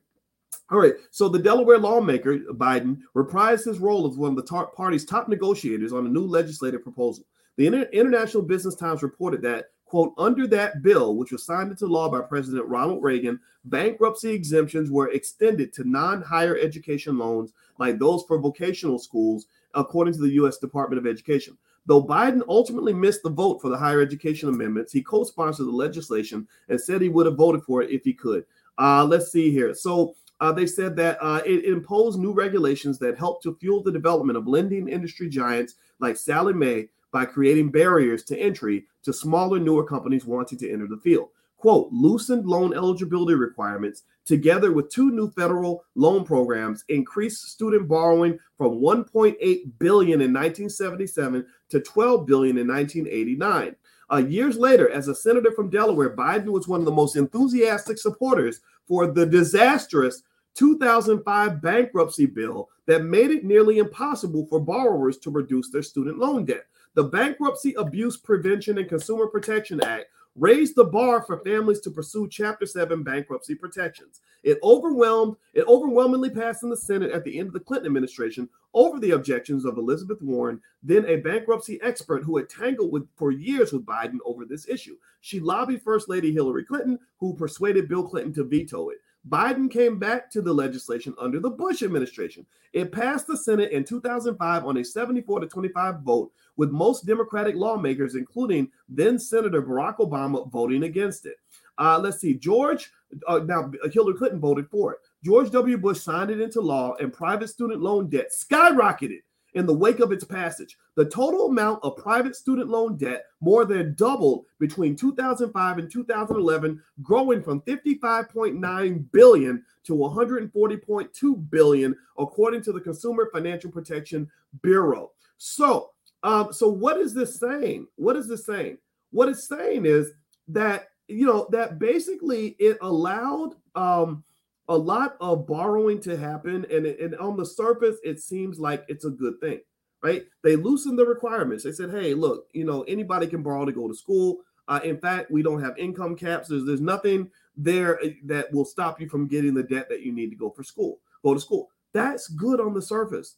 [0.72, 4.68] All right, so the Delaware lawmaker Biden reprised his role as one of the tar-
[4.68, 7.26] party's top negotiators on a new legislative proposal.
[7.56, 11.86] The Inter- International Business Times reported that, quote, under that bill, which was signed into
[11.86, 17.98] law by President Ronald Reagan, bankruptcy exemptions were extended to non higher education loans like
[17.98, 20.56] those for vocational schools, according to the U.S.
[20.56, 21.58] Department of Education.
[21.84, 25.70] Though Biden ultimately missed the vote for the higher education amendments, he co sponsored the
[25.70, 28.46] legislation and said he would have voted for it if he could.
[28.78, 29.74] Uh, let's see here.
[29.74, 33.92] So, uh, they said that uh, it, imposed new regulations that helped to fuel the
[33.92, 39.60] development of lending industry giants like Sallie Mae by creating barriers to entry to smaller,
[39.60, 41.28] newer companies wanting to enter the field.
[41.58, 48.36] Quote, loosened loan eligibility requirements, together with two new federal loan programs, increased student borrowing
[48.58, 49.36] from 1.8
[49.78, 53.76] billion in 1977 to 12 billion in 1989.
[54.10, 57.96] Uh, years later, as a senator from Delaware, Biden was one of the most enthusiastic
[57.96, 65.30] supporters for the disastrous 2005 bankruptcy bill that made it nearly impossible for borrowers to
[65.30, 66.66] reduce their student loan debt.
[66.94, 72.28] The Bankruptcy Abuse Prevention and Consumer Protection Act raised the bar for families to pursue
[72.28, 74.20] Chapter 7 bankruptcy protections.
[74.42, 78.48] It overwhelmed, it overwhelmingly passed in the Senate at the end of the Clinton administration
[78.74, 83.30] over the objections of Elizabeth Warren, then a bankruptcy expert who had tangled with for
[83.30, 84.96] years with Biden over this issue.
[85.20, 88.98] She lobbied First Lady Hillary Clinton, who persuaded Bill Clinton to veto it.
[89.28, 92.44] Biden came back to the legislation under the Bush administration.
[92.72, 97.54] It passed the Senate in 2005 on a 74 to 25 vote, with most Democratic
[97.54, 101.36] lawmakers, including then Senator Barack Obama, voting against it.
[101.78, 102.90] Uh, let's see, George,
[103.28, 104.98] uh, now Hillary Clinton voted for it.
[105.24, 105.78] George W.
[105.78, 109.20] Bush signed it into law, and private student loan debt skyrocketed
[109.54, 110.78] in the wake of its passage.
[110.94, 116.82] The total amount of private student loan debt more than doubled between 2005 and 2011,
[117.02, 124.30] growing from 55.9 billion to 140.2 billion, according to the Consumer Financial Protection
[124.62, 125.12] Bureau.
[125.38, 125.90] So,
[126.22, 127.86] um, so what is this saying?
[127.96, 128.78] What is this saying?
[129.10, 130.12] What it's saying is
[130.48, 134.24] that you know that basically it allowed um,
[134.68, 139.04] a lot of borrowing to happen, and, and on the surface, it seems like it's
[139.04, 139.60] a good thing,
[140.02, 140.24] right?
[140.42, 141.64] They loosened the requirements.
[141.64, 144.38] They said, hey, look, you know, anybody can borrow to go to school.
[144.68, 146.48] Uh, in fact, we don't have income caps.
[146.48, 150.12] There's, there's nothing there uh, that will stop you from getting the debt that you
[150.12, 151.70] need to go for school, go to school.
[151.92, 153.36] That's good on the surface.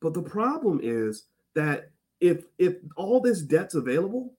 [0.00, 1.90] But the problem is that
[2.20, 4.34] if if all this debt's available,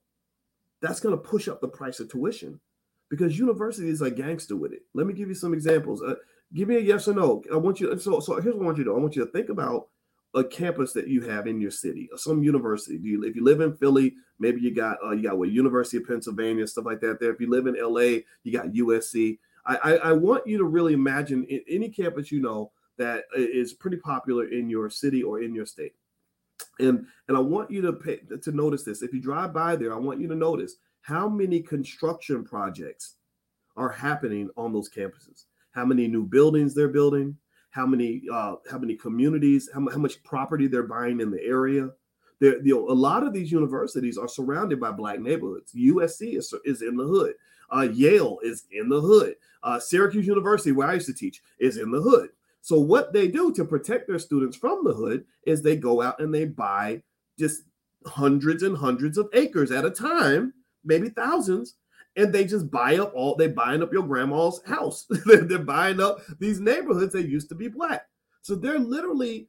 [0.80, 2.60] that's going to push up the price of tuition
[3.10, 4.82] because universities are gangster with it.
[4.94, 6.00] Let me give you some examples.
[6.00, 6.14] Uh,
[6.54, 7.42] give me a yes or no.
[7.52, 7.98] I want you.
[7.98, 8.96] So, so here's what I want you to do.
[8.96, 9.88] I want you to think about
[10.34, 12.98] a campus that you have in your city, or some university.
[12.98, 15.96] Do you, if you live in Philly, maybe you got uh, you got what University
[15.96, 17.18] of Pennsylvania, stuff like that.
[17.18, 17.32] There.
[17.32, 19.38] If you live in LA, you got USC.
[19.66, 23.96] I, I, I want you to really imagine any campus you know that is pretty
[23.96, 25.94] popular in your city or in your state.
[26.78, 29.02] And and I want you to pay, to notice this.
[29.02, 33.16] If you drive by there, I want you to notice how many construction projects
[33.76, 35.44] are happening on those campuses?
[35.72, 37.36] How many new buildings they're building?
[37.70, 39.68] How many uh, how many communities?
[39.72, 41.90] How, how much property they're buying in the area?
[42.40, 45.72] You know, a lot of these universities are surrounded by black neighborhoods.
[45.72, 47.34] Usc is, is in the hood.
[47.70, 49.36] Uh, yale is in the hood.
[49.62, 52.30] Uh, syracuse university where i used to teach is in the hood.
[52.62, 56.20] So what they do to protect their students from the hood is they go out
[56.20, 57.02] and they buy
[57.38, 57.62] just
[58.06, 60.54] hundreds and hundreds of acres at a time
[60.84, 61.76] maybe thousands,
[62.16, 65.06] and they just buy up all they buying up your grandma's house.
[65.26, 68.06] they're, buying up these neighborhoods that used to be black.
[68.42, 69.48] So they're literally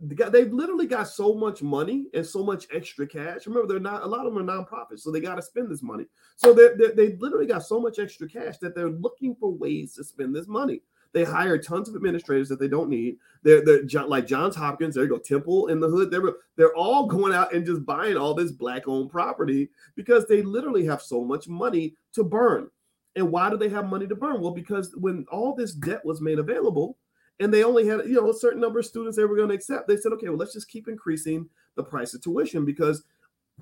[0.00, 3.46] they've literally got so much money and so much extra cash.
[3.46, 5.82] Remember, they're not a lot of them are nonprofits, so they got to spend this
[5.82, 6.06] money.
[6.36, 10.04] So they they literally got so much extra cash that they're looking for ways to
[10.04, 10.82] spend this money.
[11.12, 13.16] They hire tons of administrators that they don't need.
[13.42, 14.94] They're, they're like Johns Hopkins.
[14.94, 16.10] There you go, Temple in the hood.
[16.10, 16.22] They're
[16.56, 21.02] they're all going out and just buying all this black-owned property because they literally have
[21.02, 22.68] so much money to burn.
[23.14, 24.40] And why do they have money to burn?
[24.40, 26.96] Well, because when all this debt was made available,
[27.40, 29.54] and they only had you know a certain number of students they were going to
[29.54, 33.04] accept, they said, okay, well, let's just keep increasing the price of tuition because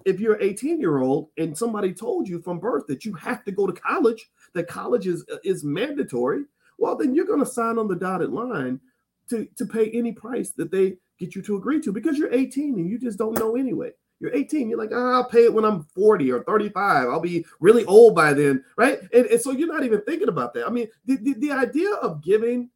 [0.04, 3.44] if you're an 18 year old and somebody told you from birth that you have
[3.44, 6.44] to go to college, that college is is mandatory,
[6.80, 8.80] well, then you're going to sign on the dotted line
[9.28, 12.74] to to pay any price that they get you to agree to because you're 18
[12.74, 13.92] and you just don't know anyway.
[14.18, 14.68] You're 18.
[14.68, 17.08] You're like, oh, I'll pay it when I'm 40 or 35.
[17.08, 19.00] I'll be really old by then, right?
[19.14, 20.66] And, and so you're not even thinking about that.
[20.66, 22.68] I mean, the, the, the idea of giving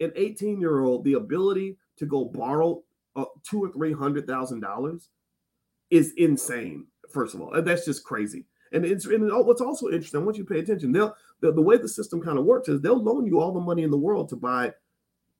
[0.00, 2.82] an 18 year old the ability to go borrow
[3.16, 5.08] uh, two or three hundred thousand dollars
[5.90, 6.86] is insane.
[7.10, 8.46] First of all, that's just crazy.
[8.72, 10.20] And it's and what's also interesting.
[10.20, 10.92] I want you to pay attention.
[10.92, 13.60] They'll the, the way the system kind of works is they'll loan you all the
[13.60, 14.72] money in the world to buy,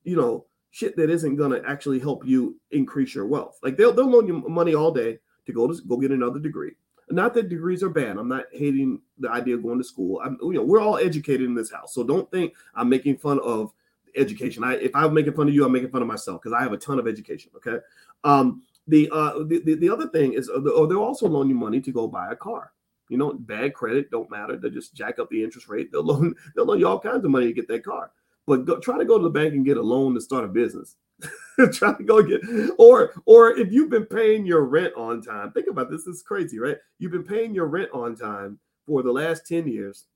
[0.03, 3.57] you know, shit that isn't to actually help you increase your wealth.
[3.63, 6.73] Like they'll they'll loan you money all day to go to go get another degree.
[7.09, 8.17] Not that degrees are bad.
[8.17, 10.21] I'm not hating the idea of going to school.
[10.23, 13.39] I'm you know we're all educated in this house, so don't think I'm making fun
[13.39, 13.71] of
[14.15, 14.63] education.
[14.63, 16.73] I if I'm making fun of you, I'm making fun of myself because I have
[16.73, 17.51] a ton of education.
[17.57, 17.77] Okay.
[18.25, 21.79] Um, the uh the, the, the other thing is, uh, they'll also loan you money
[21.79, 22.71] to go buy a car.
[23.13, 24.57] You know, bad credit don't matter.
[24.57, 25.91] They just jack up the interest rate.
[25.91, 28.09] They'll loan they'll loan you all kinds of money to get that car.
[28.47, 30.47] But go, try to go to the bank and get a loan to start a
[30.47, 30.95] business.
[31.71, 32.41] try to go get
[32.79, 35.51] or or if you've been paying your rent on time.
[35.51, 36.05] Think about this.
[36.05, 36.77] This is crazy, right?
[36.97, 38.57] You've been paying your rent on time
[38.87, 40.07] for the last 10 years.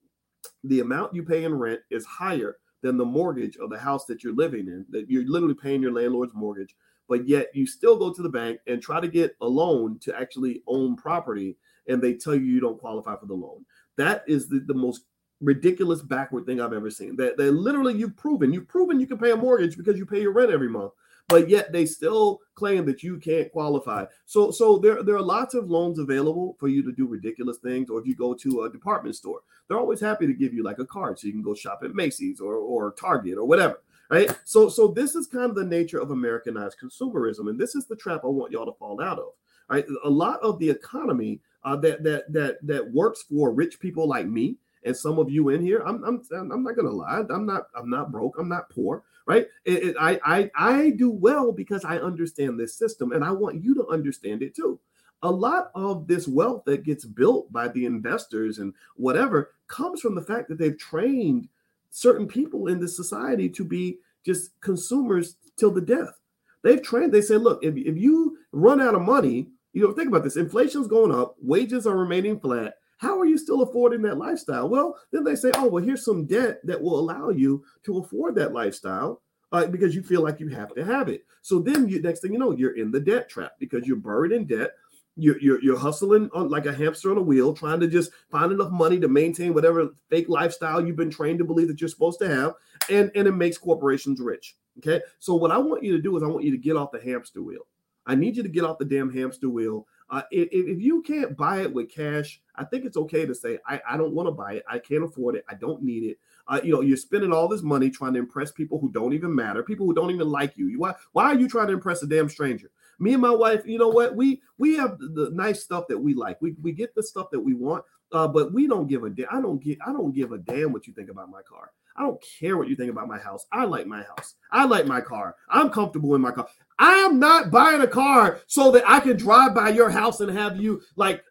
[0.64, 4.24] The amount you pay in rent is higher than the mortgage of the house that
[4.24, 6.76] you're living in, that you're literally paying your landlord's mortgage,
[7.08, 10.20] but yet you still go to the bank and try to get a loan to
[10.20, 11.58] actually own property,
[11.88, 13.66] and they tell you you don't qualify for the loan.
[13.98, 15.04] That is the, the most
[15.42, 17.16] ridiculous backward thing I've ever seen.
[17.18, 20.22] That, that literally you've proven, you've proven you can pay a mortgage because you pay
[20.22, 20.94] your rent every month
[21.28, 24.06] but yet they still claim that you can't qualify.
[24.26, 27.90] So so there, there are lots of loans available for you to do ridiculous things,
[27.90, 30.80] or if you go to a department store, they're always happy to give you like
[30.80, 33.82] a card so you can go shop at Macy's or, or Target or whatever.
[34.10, 34.30] Right.
[34.46, 37.96] So so this is kind of the nature of Americanized consumerism, and this is the
[37.96, 39.32] trap I want y'all to fall out of.
[39.70, 39.86] Right.
[40.06, 44.28] A lot of the economy uh, that that that that works for rich people like
[44.28, 45.84] me and some of you in here.
[45.86, 47.24] I'm I'm I'm not gonna lie.
[47.30, 48.38] I'm not I'm not broke.
[48.40, 49.48] I'm not poor right?
[49.66, 53.62] It, it, I, I, I do well because I understand this system and I want
[53.62, 54.80] you to understand it too.
[55.22, 60.16] A lot of this wealth that gets built by the investors and whatever comes from
[60.16, 61.50] the fact that they've trained
[61.90, 66.20] certain people in this society to be just consumers till the death.
[66.64, 70.08] They've trained, they say, look, if, if you run out of money, you know, think
[70.08, 74.18] about this inflation's going up, wages are remaining flat how are you still affording that
[74.18, 74.68] lifestyle?
[74.68, 78.36] Well, then they say, oh, well, here's some debt that will allow you to afford
[78.36, 81.26] that lifestyle uh, because you feel like you have to have it.
[81.42, 84.32] So then, you, next thing you know, you're in the debt trap because you're buried
[84.32, 84.72] in debt.
[85.16, 88.52] You're, you're, you're hustling on like a hamster on a wheel, trying to just find
[88.52, 92.20] enough money to maintain whatever fake lifestyle you've been trained to believe that you're supposed
[92.20, 92.54] to have,
[92.92, 94.56] and and it makes corporations rich.
[94.78, 96.92] Okay, so what I want you to do is I want you to get off
[96.92, 97.66] the hamster wheel.
[98.08, 101.36] I need you to get off the damn hamster wheel uh, if, if you can't
[101.36, 104.32] buy it with cash, I think it's okay to say, I, I don't want to
[104.32, 104.64] buy it.
[104.70, 105.46] I can't afford it.
[105.50, 106.20] I don't need it.
[106.48, 109.36] Uh, you know, you're spending all this money trying to impress people who don't even
[109.36, 110.80] matter, people who don't even like you.
[110.80, 112.72] why, why are you trying to impress a damn stranger?
[113.00, 114.16] Me and my wife, you know what?
[114.16, 116.42] We we have the, the nice stuff that we like.
[116.42, 119.28] We, we get the stuff that we want, uh, but we don't give a damn.
[119.30, 121.74] I don't get I don't give a damn what you think about my car.
[121.96, 123.46] I don't care what you think about my house.
[123.52, 124.34] I like my house.
[124.52, 125.36] I like my car.
[125.48, 126.48] I'm comfortable in my car.
[126.80, 130.36] I am not buying a car so that I can drive by your house and
[130.38, 131.24] have you like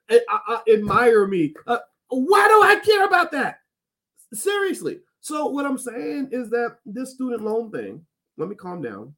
[0.68, 1.54] admire me.
[1.66, 1.78] Uh,
[2.08, 3.60] why do I care about that?
[4.32, 5.00] Seriously.
[5.20, 8.04] So what I'm saying is that this student loan thing.
[8.36, 9.14] Let me calm down.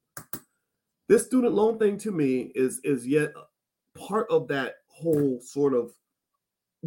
[1.08, 3.32] This student loan thing to me is is yet
[3.96, 5.92] part of that whole sort of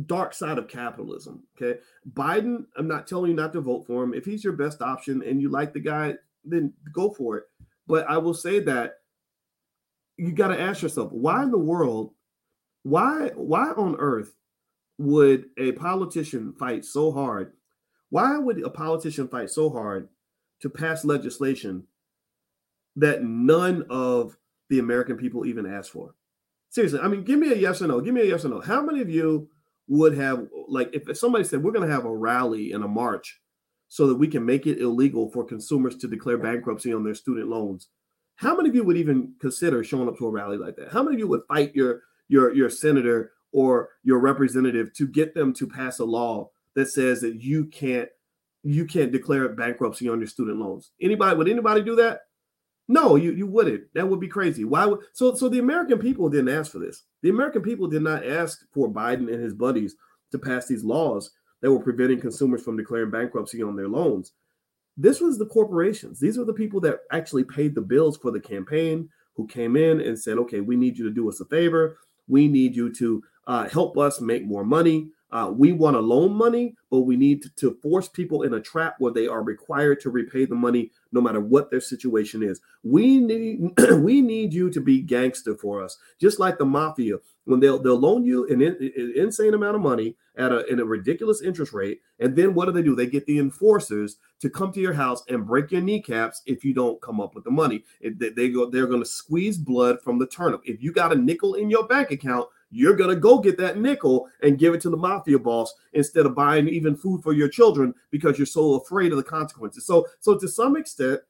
[0.06, 1.44] dark side of capitalism.
[1.56, 1.80] Okay.
[2.14, 4.14] Biden, I'm not telling you not to vote for him.
[4.14, 6.16] If he's your best option and you like the guy,
[6.46, 7.44] then go for it.
[7.88, 9.01] But I will say that
[10.22, 12.14] you got to ask yourself why in the world
[12.84, 14.36] why why on earth
[15.00, 17.54] would a politician fight so hard
[18.10, 20.10] why would a politician fight so hard
[20.62, 21.84] to pass legislation
[22.96, 24.38] that none of
[24.70, 26.14] the american people even asked for?
[26.70, 28.62] Seriously i mean give me a yes or no give me a yes or no.
[28.62, 29.50] How many of you
[29.88, 33.42] would have like if somebody said we're going to have a rally and a march
[33.88, 37.50] so that we can make it illegal for consumers to declare bankruptcy on their student
[37.50, 37.88] loans
[38.36, 40.92] how many of you would even consider showing up to a rally like that?
[40.92, 45.34] How many of you would fight your your your senator or your representative to get
[45.34, 48.10] them to pass a law that says that you can't
[48.64, 50.92] you can't declare bankruptcy on your student loans.
[51.02, 52.22] Anybody would anybody do that?
[52.88, 53.86] No, you, you wouldn't.
[53.94, 54.66] That would be crazy.
[54.66, 57.04] Why would so so the American people didn't ask for this.
[57.22, 59.96] The American people did not ask for Biden and his buddies
[60.32, 64.34] to pass these laws that were preventing consumers from declaring bankruptcy on their loans.
[64.98, 66.20] This was the corporations.
[66.20, 70.02] These are the people that actually paid the bills for the campaign, who came in
[70.02, 71.98] and said, okay, we need you to do us a favor.
[72.28, 75.10] We need you to uh, help us make more money.
[75.32, 78.60] Uh, we want to loan money, but we need to, to, force people in a
[78.60, 82.60] trap where they are required to repay the money no matter what their situation is.
[82.84, 83.62] We need
[83.94, 87.16] we need you to be gangster for us, just like the mafia.
[87.46, 91.42] When they'll they'll loan you an, an insane amount of money at a a ridiculous
[91.42, 92.96] interest rate, and then what do they do?
[92.96, 96.74] They get the enforcers to come to your house and break your kneecaps if you
[96.74, 97.84] don't come up with the money.
[98.00, 100.62] If they, they go, they're going to squeeze blood from the turnip.
[100.66, 103.78] If you got a nickel in your bank account, you're going to go get that
[103.78, 107.50] nickel and give it to the mafia boss instead of buying even food for your
[107.50, 109.86] children because you're so afraid of the consequences.
[109.86, 111.22] So, so to some extent,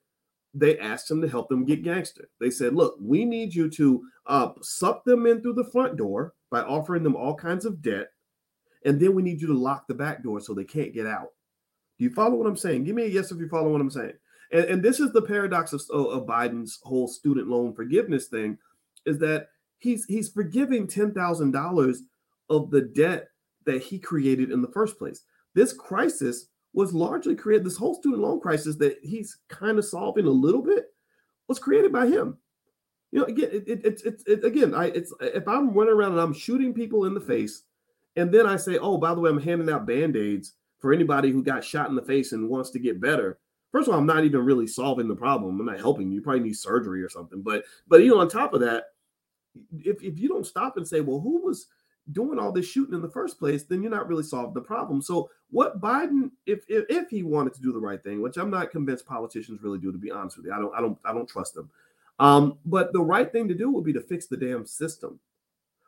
[0.53, 2.29] they asked him to help them get gangster.
[2.39, 6.33] They said, "Look, we need you to uh, suck them in through the front door
[6.49, 8.07] by offering them all kinds of debt,
[8.85, 11.29] and then we need you to lock the back door so they can't get out."
[11.97, 12.83] Do you follow what I'm saying?
[12.83, 14.13] Give me a yes if you follow what I'm saying.
[14.51, 18.57] And, and this is the paradox of, of Biden's whole student loan forgiveness thing,
[19.05, 19.47] is that
[19.77, 22.01] he's he's forgiving ten thousand dollars
[22.49, 23.27] of the debt
[23.65, 25.23] that he created in the first place.
[25.53, 27.65] This crisis was largely created.
[27.65, 30.85] This whole student loan crisis that he's kind of solving a little bit
[31.47, 32.37] was created by him.
[33.11, 36.13] You know, again, it's it, it, it, it, again, I it's if I'm running around
[36.13, 37.63] and I'm shooting people in the face,
[38.15, 41.29] and then I say, oh, by the way, I'm handing out band aids for anybody
[41.29, 43.37] who got shot in the face and wants to get better.
[43.71, 45.59] First of all, I'm not even really solving the problem.
[45.59, 46.15] I'm not helping you.
[46.15, 47.41] You probably need surgery or something.
[47.41, 48.85] But but you know, on top of that,
[49.77, 51.67] if, if you don't stop and say, well, who was
[52.11, 55.01] doing all this shooting in the first place, then you're not really solving the problem.
[55.01, 58.49] So what Biden, if, if if he wanted to do the right thing, which I'm
[58.49, 61.13] not convinced politicians really do, to be honest with you, I don't I don't I
[61.13, 61.69] don't trust them.
[62.19, 65.19] Um, but the right thing to do would be to fix the damn system.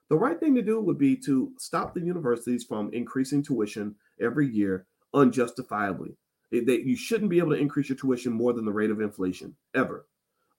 [0.09, 4.47] The right thing to do would be to stop the universities from increasing tuition every
[4.47, 6.15] year unjustifiably.
[6.51, 9.01] It, they, you shouldn't be able to increase your tuition more than the rate of
[9.01, 10.05] inflation ever.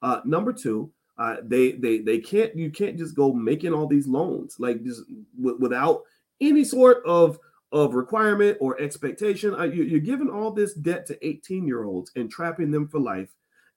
[0.02, 4.08] Uh, number two, uh, they they they can't you can't just go making all these
[4.08, 5.02] loans like just
[5.36, 6.02] w- without
[6.40, 7.38] any sort of
[7.74, 9.54] of requirement or expectation.
[9.54, 13.00] Uh, you, you're giving all this debt to 18 year olds and trapping them for
[13.00, 13.30] life.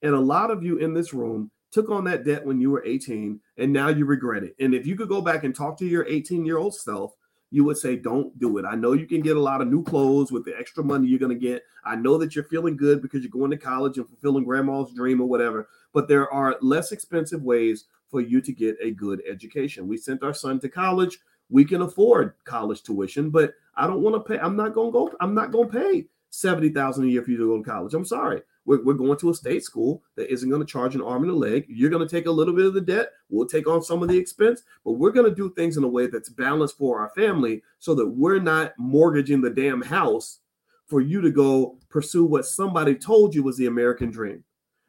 [0.04, 2.86] And a lot of you in this room took on that debt when you were
[2.86, 4.56] 18 and now you regret it.
[4.60, 7.14] And if you could go back and talk to your 18 year old self,
[7.50, 8.66] you would say, Don't do it.
[8.66, 11.18] I know you can get a lot of new clothes with the extra money you're
[11.18, 11.64] going to get.
[11.84, 15.22] I know that you're feeling good because you're going to college and fulfilling grandma's dream
[15.22, 19.88] or whatever but there are less expensive ways for you to get a good education.
[19.88, 21.20] We sent our son to college.
[21.50, 24.40] We can afford college tuition, but I don't want to pay.
[24.40, 25.12] I'm not going to go.
[25.20, 27.94] I'm not going to pay seventy thousand a year for you to go to college.
[27.94, 28.42] I'm sorry.
[28.66, 31.32] We're, we're going to a state school that isn't going to charge an arm and
[31.32, 31.66] a leg.
[31.70, 33.12] You're going to take a little bit of the debt.
[33.30, 35.88] We'll take on some of the expense, but we're going to do things in a
[35.88, 40.40] way that's balanced for our family, so that we're not mortgaging the damn house
[40.86, 44.44] for you to go pursue what somebody told you was the American dream.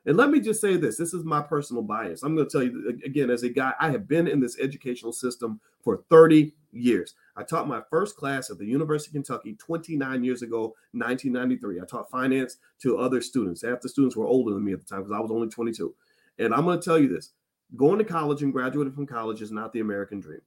[0.08, 2.22] And let me just say this this is my personal bias.
[2.22, 5.12] I'm going to tell you again, as a guy, I have been in this educational
[5.12, 7.14] system for 30 years.
[7.36, 11.80] I taught my first class at the University of Kentucky 29 years ago, 1993.
[11.80, 13.60] I taught finance to other students.
[13.62, 15.94] Half the students were older than me at the time because I was only 22.
[16.38, 17.32] And I'm going to tell you this
[17.76, 20.40] going to college and graduating from college is not the American dream.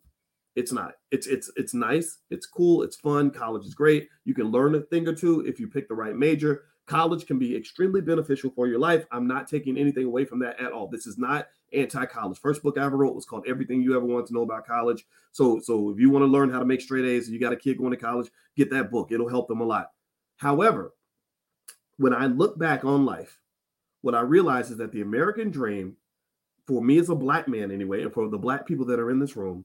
[0.55, 0.95] It's not.
[1.11, 2.17] It's it's it's nice.
[2.31, 2.81] It's cool.
[2.81, 3.29] It's fun.
[3.29, 4.09] College is great.
[4.25, 6.63] You can learn a thing or two if you pick the right major.
[6.87, 9.05] College can be extremely beneficial for your life.
[9.11, 10.87] I'm not taking anything away from that at all.
[10.87, 12.39] This is not anti-college.
[12.39, 15.05] First book I ever wrote was called Everything You Ever Want to Know About College.
[15.31, 17.53] So, so if you want to learn how to make straight A's, and you got
[17.53, 19.11] a kid going to college, get that book.
[19.11, 19.91] It'll help them a lot.
[20.37, 20.93] However,
[21.97, 23.39] when I look back on life,
[24.01, 25.95] what I realize is that the American dream,
[26.67, 29.19] for me as a black man anyway, and for the black people that are in
[29.19, 29.63] this room,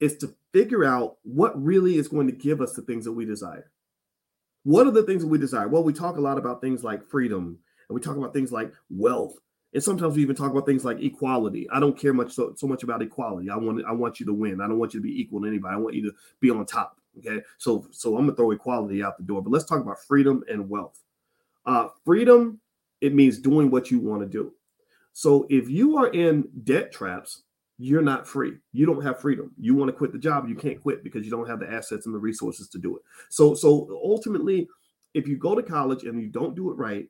[0.00, 3.24] is to figure out what really is going to give us the things that we
[3.24, 3.70] desire.
[4.64, 5.68] What are the things that we desire?
[5.68, 7.58] Well, we talk a lot about things like freedom,
[7.88, 9.36] and we talk about things like wealth,
[9.72, 11.68] and sometimes we even talk about things like equality.
[11.70, 13.50] I don't care much so, so much about equality.
[13.50, 14.60] I want I want you to win.
[14.60, 15.74] I don't want you to be equal to anybody.
[15.74, 16.96] I want you to be on top.
[17.18, 19.42] Okay, so so I'm gonna throw equality out the door.
[19.42, 21.00] But let's talk about freedom and wealth.
[21.66, 22.60] Uh, freedom
[23.00, 24.52] it means doing what you want to do.
[25.12, 27.42] So if you are in debt traps,
[27.82, 28.58] you're not free.
[28.72, 29.52] You don't have freedom.
[29.58, 32.04] You want to quit the job, you can't quit because you don't have the assets
[32.04, 33.02] and the resources to do it.
[33.30, 34.68] So so ultimately,
[35.14, 37.08] if you go to college and you don't do it right,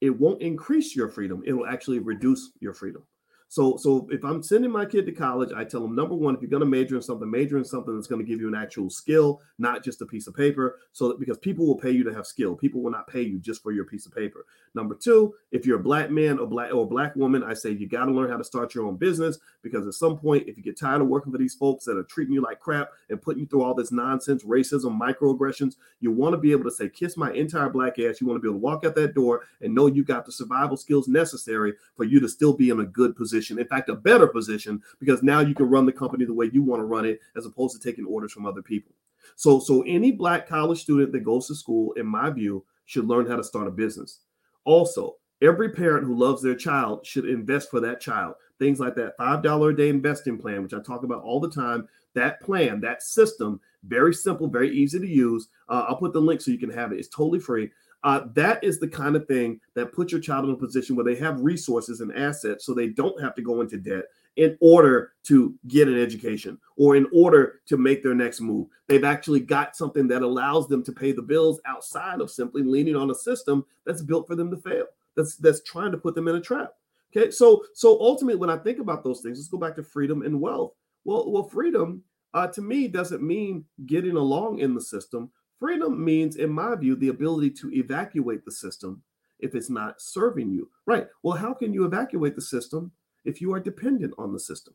[0.00, 1.42] it won't increase your freedom.
[1.44, 3.02] It will actually reduce your freedom.
[3.48, 6.40] So, so if I'm sending my kid to college, I tell them number one, if
[6.40, 8.54] you're going to major in something, major in something that's going to give you an
[8.54, 10.80] actual skill, not just a piece of paper.
[10.92, 13.38] So that because people will pay you to have skill, people will not pay you
[13.38, 14.46] just for your piece of paper.
[14.74, 17.88] Number two, if you're a black man or black or black woman, I say you
[17.88, 20.62] got to learn how to start your own business because at some point, if you
[20.62, 23.40] get tired of working for these folks that are treating you like crap and putting
[23.40, 27.16] you through all this nonsense, racism, microaggressions, you want to be able to say, "Kiss
[27.16, 29.74] my entire black ass." You want to be able to walk out that door and
[29.74, 33.16] know you got the survival skills necessary for you to still be in a good
[33.16, 33.35] position.
[33.58, 36.62] In fact, a better position because now you can run the company the way you
[36.62, 38.92] want to run it as opposed to taking orders from other people.
[39.34, 43.26] So, so any black college student that goes to school, in my view, should learn
[43.26, 44.20] how to start a business.
[44.64, 48.34] Also, every parent who loves their child should invest for that child.
[48.58, 51.88] Things like that $5 a day investing plan, which I talk about all the time.
[52.14, 55.48] That plan, that system, very simple, very easy to use.
[55.68, 56.98] Uh, I'll put the link so you can have it.
[56.98, 57.70] It's totally free.
[58.06, 61.04] Uh, that is the kind of thing that puts your child in a position where
[61.04, 64.04] they have resources and assets so they don't have to go into debt
[64.36, 68.68] in order to get an education or in order to make their next move.
[68.86, 72.94] They've actually got something that allows them to pay the bills outside of simply leaning
[72.94, 74.86] on a system that's built for them to fail.
[75.16, 76.74] That's that's trying to put them in a trap.
[77.10, 80.22] Okay, so so ultimately, when I think about those things, let's go back to freedom
[80.22, 80.74] and wealth.
[81.04, 82.04] Well, well, freedom
[82.34, 85.32] uh, to me doesn't mean getting along in the system.
[85.58, 89.02] Freedom means, in my view, the ability to evacuate the system
[89.38, 90.70] if it's not serving you.
[90.86, 91.06] Right.
[91.22, 92.92] Well, how can you evacuate the system
[93.24, 94.74] if you are dependent on the system?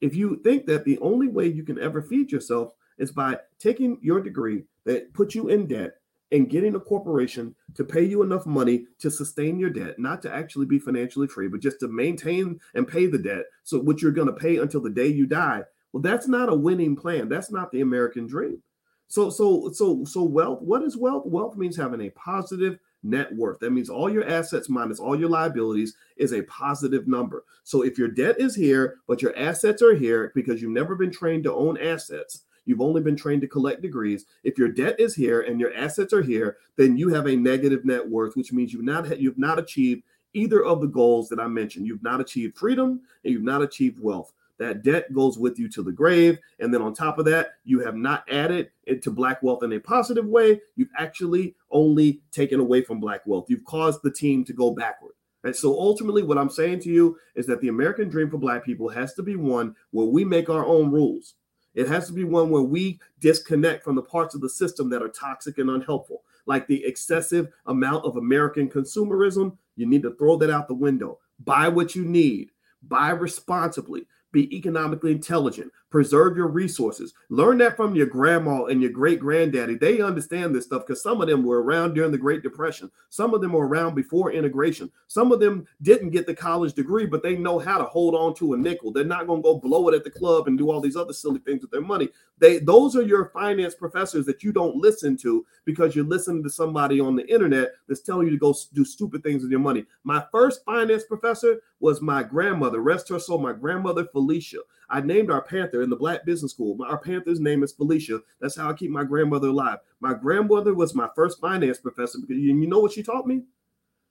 [0.00, 3.98] If you think that the only way you can ever feed yourself is by taking
[4.00, 5.94] your degree that puts you in debt
[6.30, 10.34] and getting a corporation to pay you enough money to sustain your debt, not to
[10.34, 14.12] actually be financially free, but just to maintain and pay the debt, so what you're
[14.12, 15.62] going to pay until the day you die.
[15.92, 17.28] Well, that's not a winning plan.
[17.28, 18.62] That's not the American dream.
[19.08, 20.60] So, so, so, so wealth.
[20.60, 21.26] What is wealth?
[21.26, 23.58] Wealth means having a positive net worth.
[23.60, 27.44] That means all your assets minus all your liabilities is a positive number.
[27.64, 31.10] So, if your debt is here, but your assets are here because you've never been
[31.10, 34.26] trained to own assets, you've only been trained to collect degrees.
[34.44, 37.86] If your debt is here and your assets are here, then you have a negative
[37.86, 40.02] net worth, which means you've not you've not achieved
[40.34, 41.86] either of the goals that I mentioned.
[41.86, 44.32] You've not achieved freedom and you've not achieved wealth.
[44.58, 46.38] That debt goes with you to the grave.
[46.58, 49.78] And then on top of that, you have not added into black wealth in a
[49.78, 50.60] positive way.
[50.74, 53.46] You've actually only taken away from black wealth.
[53.48, 55.12] You've caused the team to go backward.
[55.44, 58.64] And so ultimately, what I'm saying to you is that the American dream for black
[58.64, 61.34] people has to be one where we make our own rules.
[61.74, 65.02] It has to be one where we disconnect from the parts of the system that
[65.02, 69.56] are toxic and unhelpful, like the excessive amount of American consumerism.
[69.76, 71.20] You need to throw that out the window.
[71.38, 72.50] Buy what you need,
[72.82, 77.14] buy responsibly, be economically intelligent, preserve your resources.
[77.30, 79.76] Learn that from your grandma and your great granddaddy.
[79.76, 82.90] They understand this stuff because some of them were around during the Great Depression.
[83.08, 84.90] Some of them were around before integration.
[85.06, 88.34] Some of them didn't get the college degree, but they know how to hold on
[88.34, 88.92] to a nickel.
[88.92, 91.12] They're not going to go blow it at the club and do all these other
[91.12, 92.08] silly things with their money.
[92.38, 96.50] They those are your finance professors that you don't listen to because you're listening to
[96.50, 99.84] somebody on the internet that's telling you to go do stupid things with your money.
[100.04, 104.58] My first finance professor was my grandmother, rest her soul, my grandmother Felicia.
[104.90, 106.78] I named our panther in the Black Business School.
[106.82, 108.20] Our panther's name is Felicia.
[108.40, 109.78] That's how I keep my grandmother alive.
[110.00, 113.42] My grandmother was my first finance professor because you know what she taught me?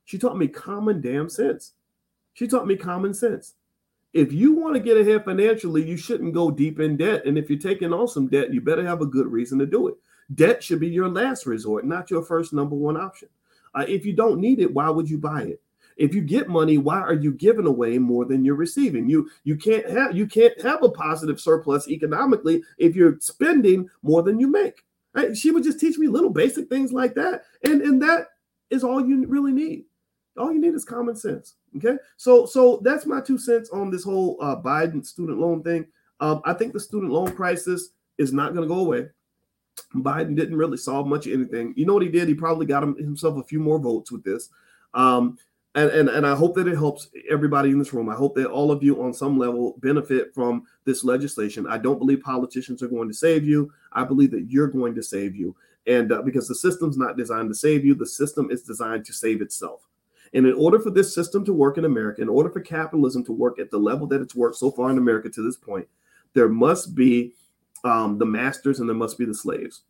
[0.05, 1.73] She taught me common damn sense.
[2.34, 3.55] She taught me common sense.
[4.13, 7.25] If you want to get ahead financially, you shouldn't go deep in debt.
[7.25, 9.88] And if you're taking on some debt, you better have a good reason to do
[9.88, 9.95] it.
[10.34, 13.30] Debt should be your last resort, not your first number one option.
[13.75, 15.61] Uh, if you don't need it, why would you buy it?
[15.98, 19.56] If you get money why are you giving away more than you're receiving you you
[19.56, 24.48] can't have you can't have a positive surplus economically if you're spending more than you
[24.48, 24.84] make
[25.14, 25.36] right?
[25.36, 28.28] she would just teach me little basic things like that and and that
[28.70, 29.84] is all you really need
[30.38, 34.04] all you need is common sense okay so so that's my two cents on this
[34.04, 35.86] whole uh, biden student loan thing
[36.20, 39.08] um, i think the student loan crisis is not going to go away
[39.95, 41.74] Biden didn't really solve much of anything.
[41.78, 42.28] You know what he did?
[42.28, 44.50] He probably got him, himself a few more votes with this.
[44.93, 45.38] Um,
[45.78, 48.09] and, and and I hope that it helps everybody in this room.
[48.09, 51.67] I hope that all of you on some level benefit from this legislation.
[51.67, 53.71] I don't believe politicians are going to save you.
[53.93, 55.55] I believe that you're going to save you.
[55.86, 59.13] And uh, because the system's not designed to save you, the system is designed to
[59.13, 59.88] save itself.
[60.34, 63.32] And in order for this system to work in America, in order for capitalism to
[63.32, 65.88] work at the level that it's worked so far in America to this point,
[66.34, 67.36] there must be
[67.84, 69.84] um, the masters and there must be the slaves.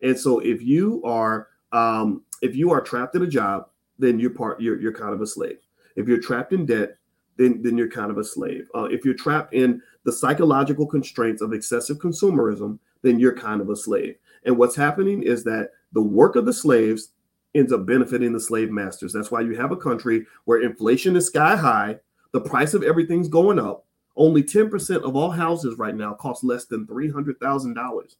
[0.00, 3.68] And so if you are um, if you are trapped in a job
[3.98, 5.58] then you're part you're you're kind of a slave.
[5.96, 6.96] If you're trapped in debt,
[7.36, 8.68] then then you're kind of a slave.
[8.74, 13.70] Uh, if you're trapped in the psychological constraints of excessive consumerism, then you're kind of
[13.70, 14.16] a slave.
[14.44, 17.10] And what's happening is that the work of the slaves
[17.54, 19.12] ends up benefiting the slave masters.
[19.12, 21.98] That's why you have a country where inflation is sky high,
[22.32, 23.86] The price of everything's going up.
[24.16, 28.16] Only 10% of all houses right now cost less than $300,000.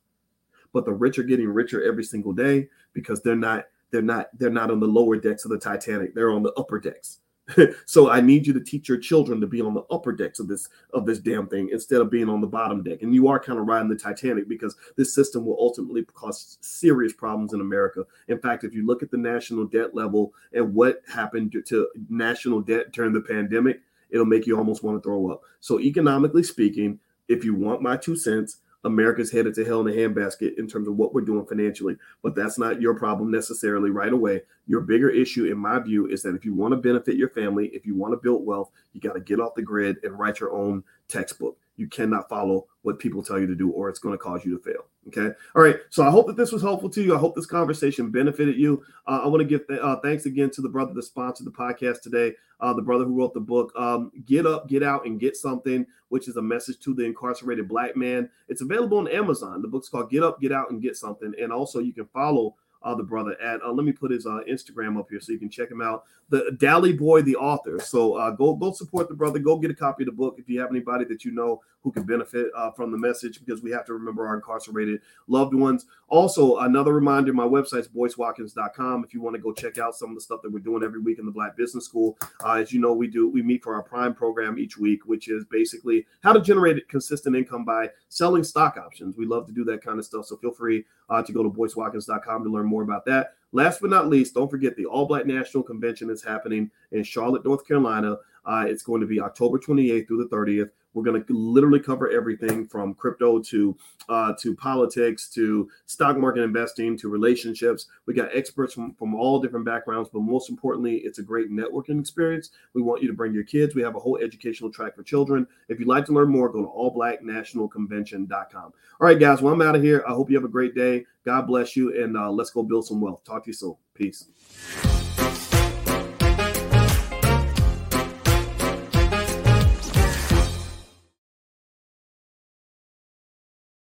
[0.72, 4.50] But the rich are getting richer every single day because they're not they're not they're
[4.50, 6.16] not on the lower decks of the Titanic.
[6.16, 7.20] They're on the upper decks.
[7.86, 10.48] so I need you to teach your children to be on the upper decks of
[10.48, 13.02] this of this damn thing instead of being on the bottom deck.
[13.02, 17.12] And you are kind of riding the Titanic because this system will ultimately cause serious
[17.12, 18.04] problems in America.
[18.26, 22.62] In fact, if you look at the national debt level and what happened to, national
[22.62, 23.80] debt during the pandemic,
[24.10, 25.42] it'll make you almost want to throw up.
[25.60, 29.96] So economically speaking, if you want my two cents, America's headed to hell in a
[29.96, 31.96] handbasket in terms of what we're doing financially.
[32.22, 34.42] But that's not your problem necessarily right away.
[34.66, 37.68] Your bigger issue, in my view, is that if you want to benefit your family,
[37.68, 40.40] if you want to build wealth, you got to get off the grid and write
[40.40, 41.58] your own textbook.
[41.76, 44.56] You cannot follow what people tell you to do, or it's going to cause you
[44.56, 44.86] to fail.
[45.08, 45.34] Okay.
[45.54, 45.76] All right.
[45.90, 47.14] So I hope that this was helpful to you.
[47.14, 48.82] I hope this conversation benefited you.
[49.06, 51.50] Uh, I want to give th- uh, thanks again to the brother that sponsored the
[51.50, 55.20] podcast today, uh, the brother who wrote the book, um, Get Up, Get Out, and
[55.20, 58.30] Get Something, which is a message to the incarcerated black man.
[58.48, 59.60] It's available on Amazon.
[59.60, 61.34] The book's called Get Up, Get Out, and Get Something.
[61.40, 62.54] And also, you can follow
[62.84, 63.62] uh, the brother at.
[63.62, 66.04] Uh, let me put his uh, Instagram up here so you can check him out.
[66.30, 67.80] The Dally Boy, the author.
[67.80, 69.38] So uh, go go support the brother.
[69.38, 71.92] Go get a copy of the book if you have anybody that you know who
[71.92, 75.84] can benefit uh, from the message because we have to remember our incarcerated loved ones.
[76.08, 79.04] Also, another reminder: my website is boycewatkins.com.
[79.04, 81.00] If you want to go check out some of the stuff that we're doing every
[81.00, 83.74] week in the Black Business School, uh, as you know, we do we meet for
[83.74, 88.44] our Prime program each week, which is basically how to generate consistent income by selling
[88.44, 89.16] stock options.
[89.16, 90.26] We love to do that kind of stuff.
[90.26, 93.34] So feel free uh, to go to boycewatkins.com to learn more about that.
[93.52, 97.44] Last but not least, don't forget the All Black National Convention is happening in Charlotte,
[97.44, 98.18] North Carolina.
[98.44, 100.70] Uh, it's going to be October 28th through the 30th.
[100.94, 103.76] We're going to literally cover everything from crypto to
[104.08, 107.86] uh, to politics to stock market investing to relationships.
[108.06, 112.00] We got experts from, from all different backgrounds, but most importantly, it's a great networking
[112.00, 112.50] experience.
[112.74, 113.74] We want you to bring your kids.
[113.74, 115.46] We have a whole educational track for children.
[115.68, 118.62] If you'd like to learn more, go to allblacknationalconvention.com.
[118.64, 119.42] All right, guys.
[119.42, 120.04] Well, I'm out of here.
[120.06, 121.06] I hope you have a great day.
[121.24, 123.24] God bless you, and uh, let's go build some wealth.
[123.24, 123.76] Talk to you soon.
[123.94, 124.26] Peace.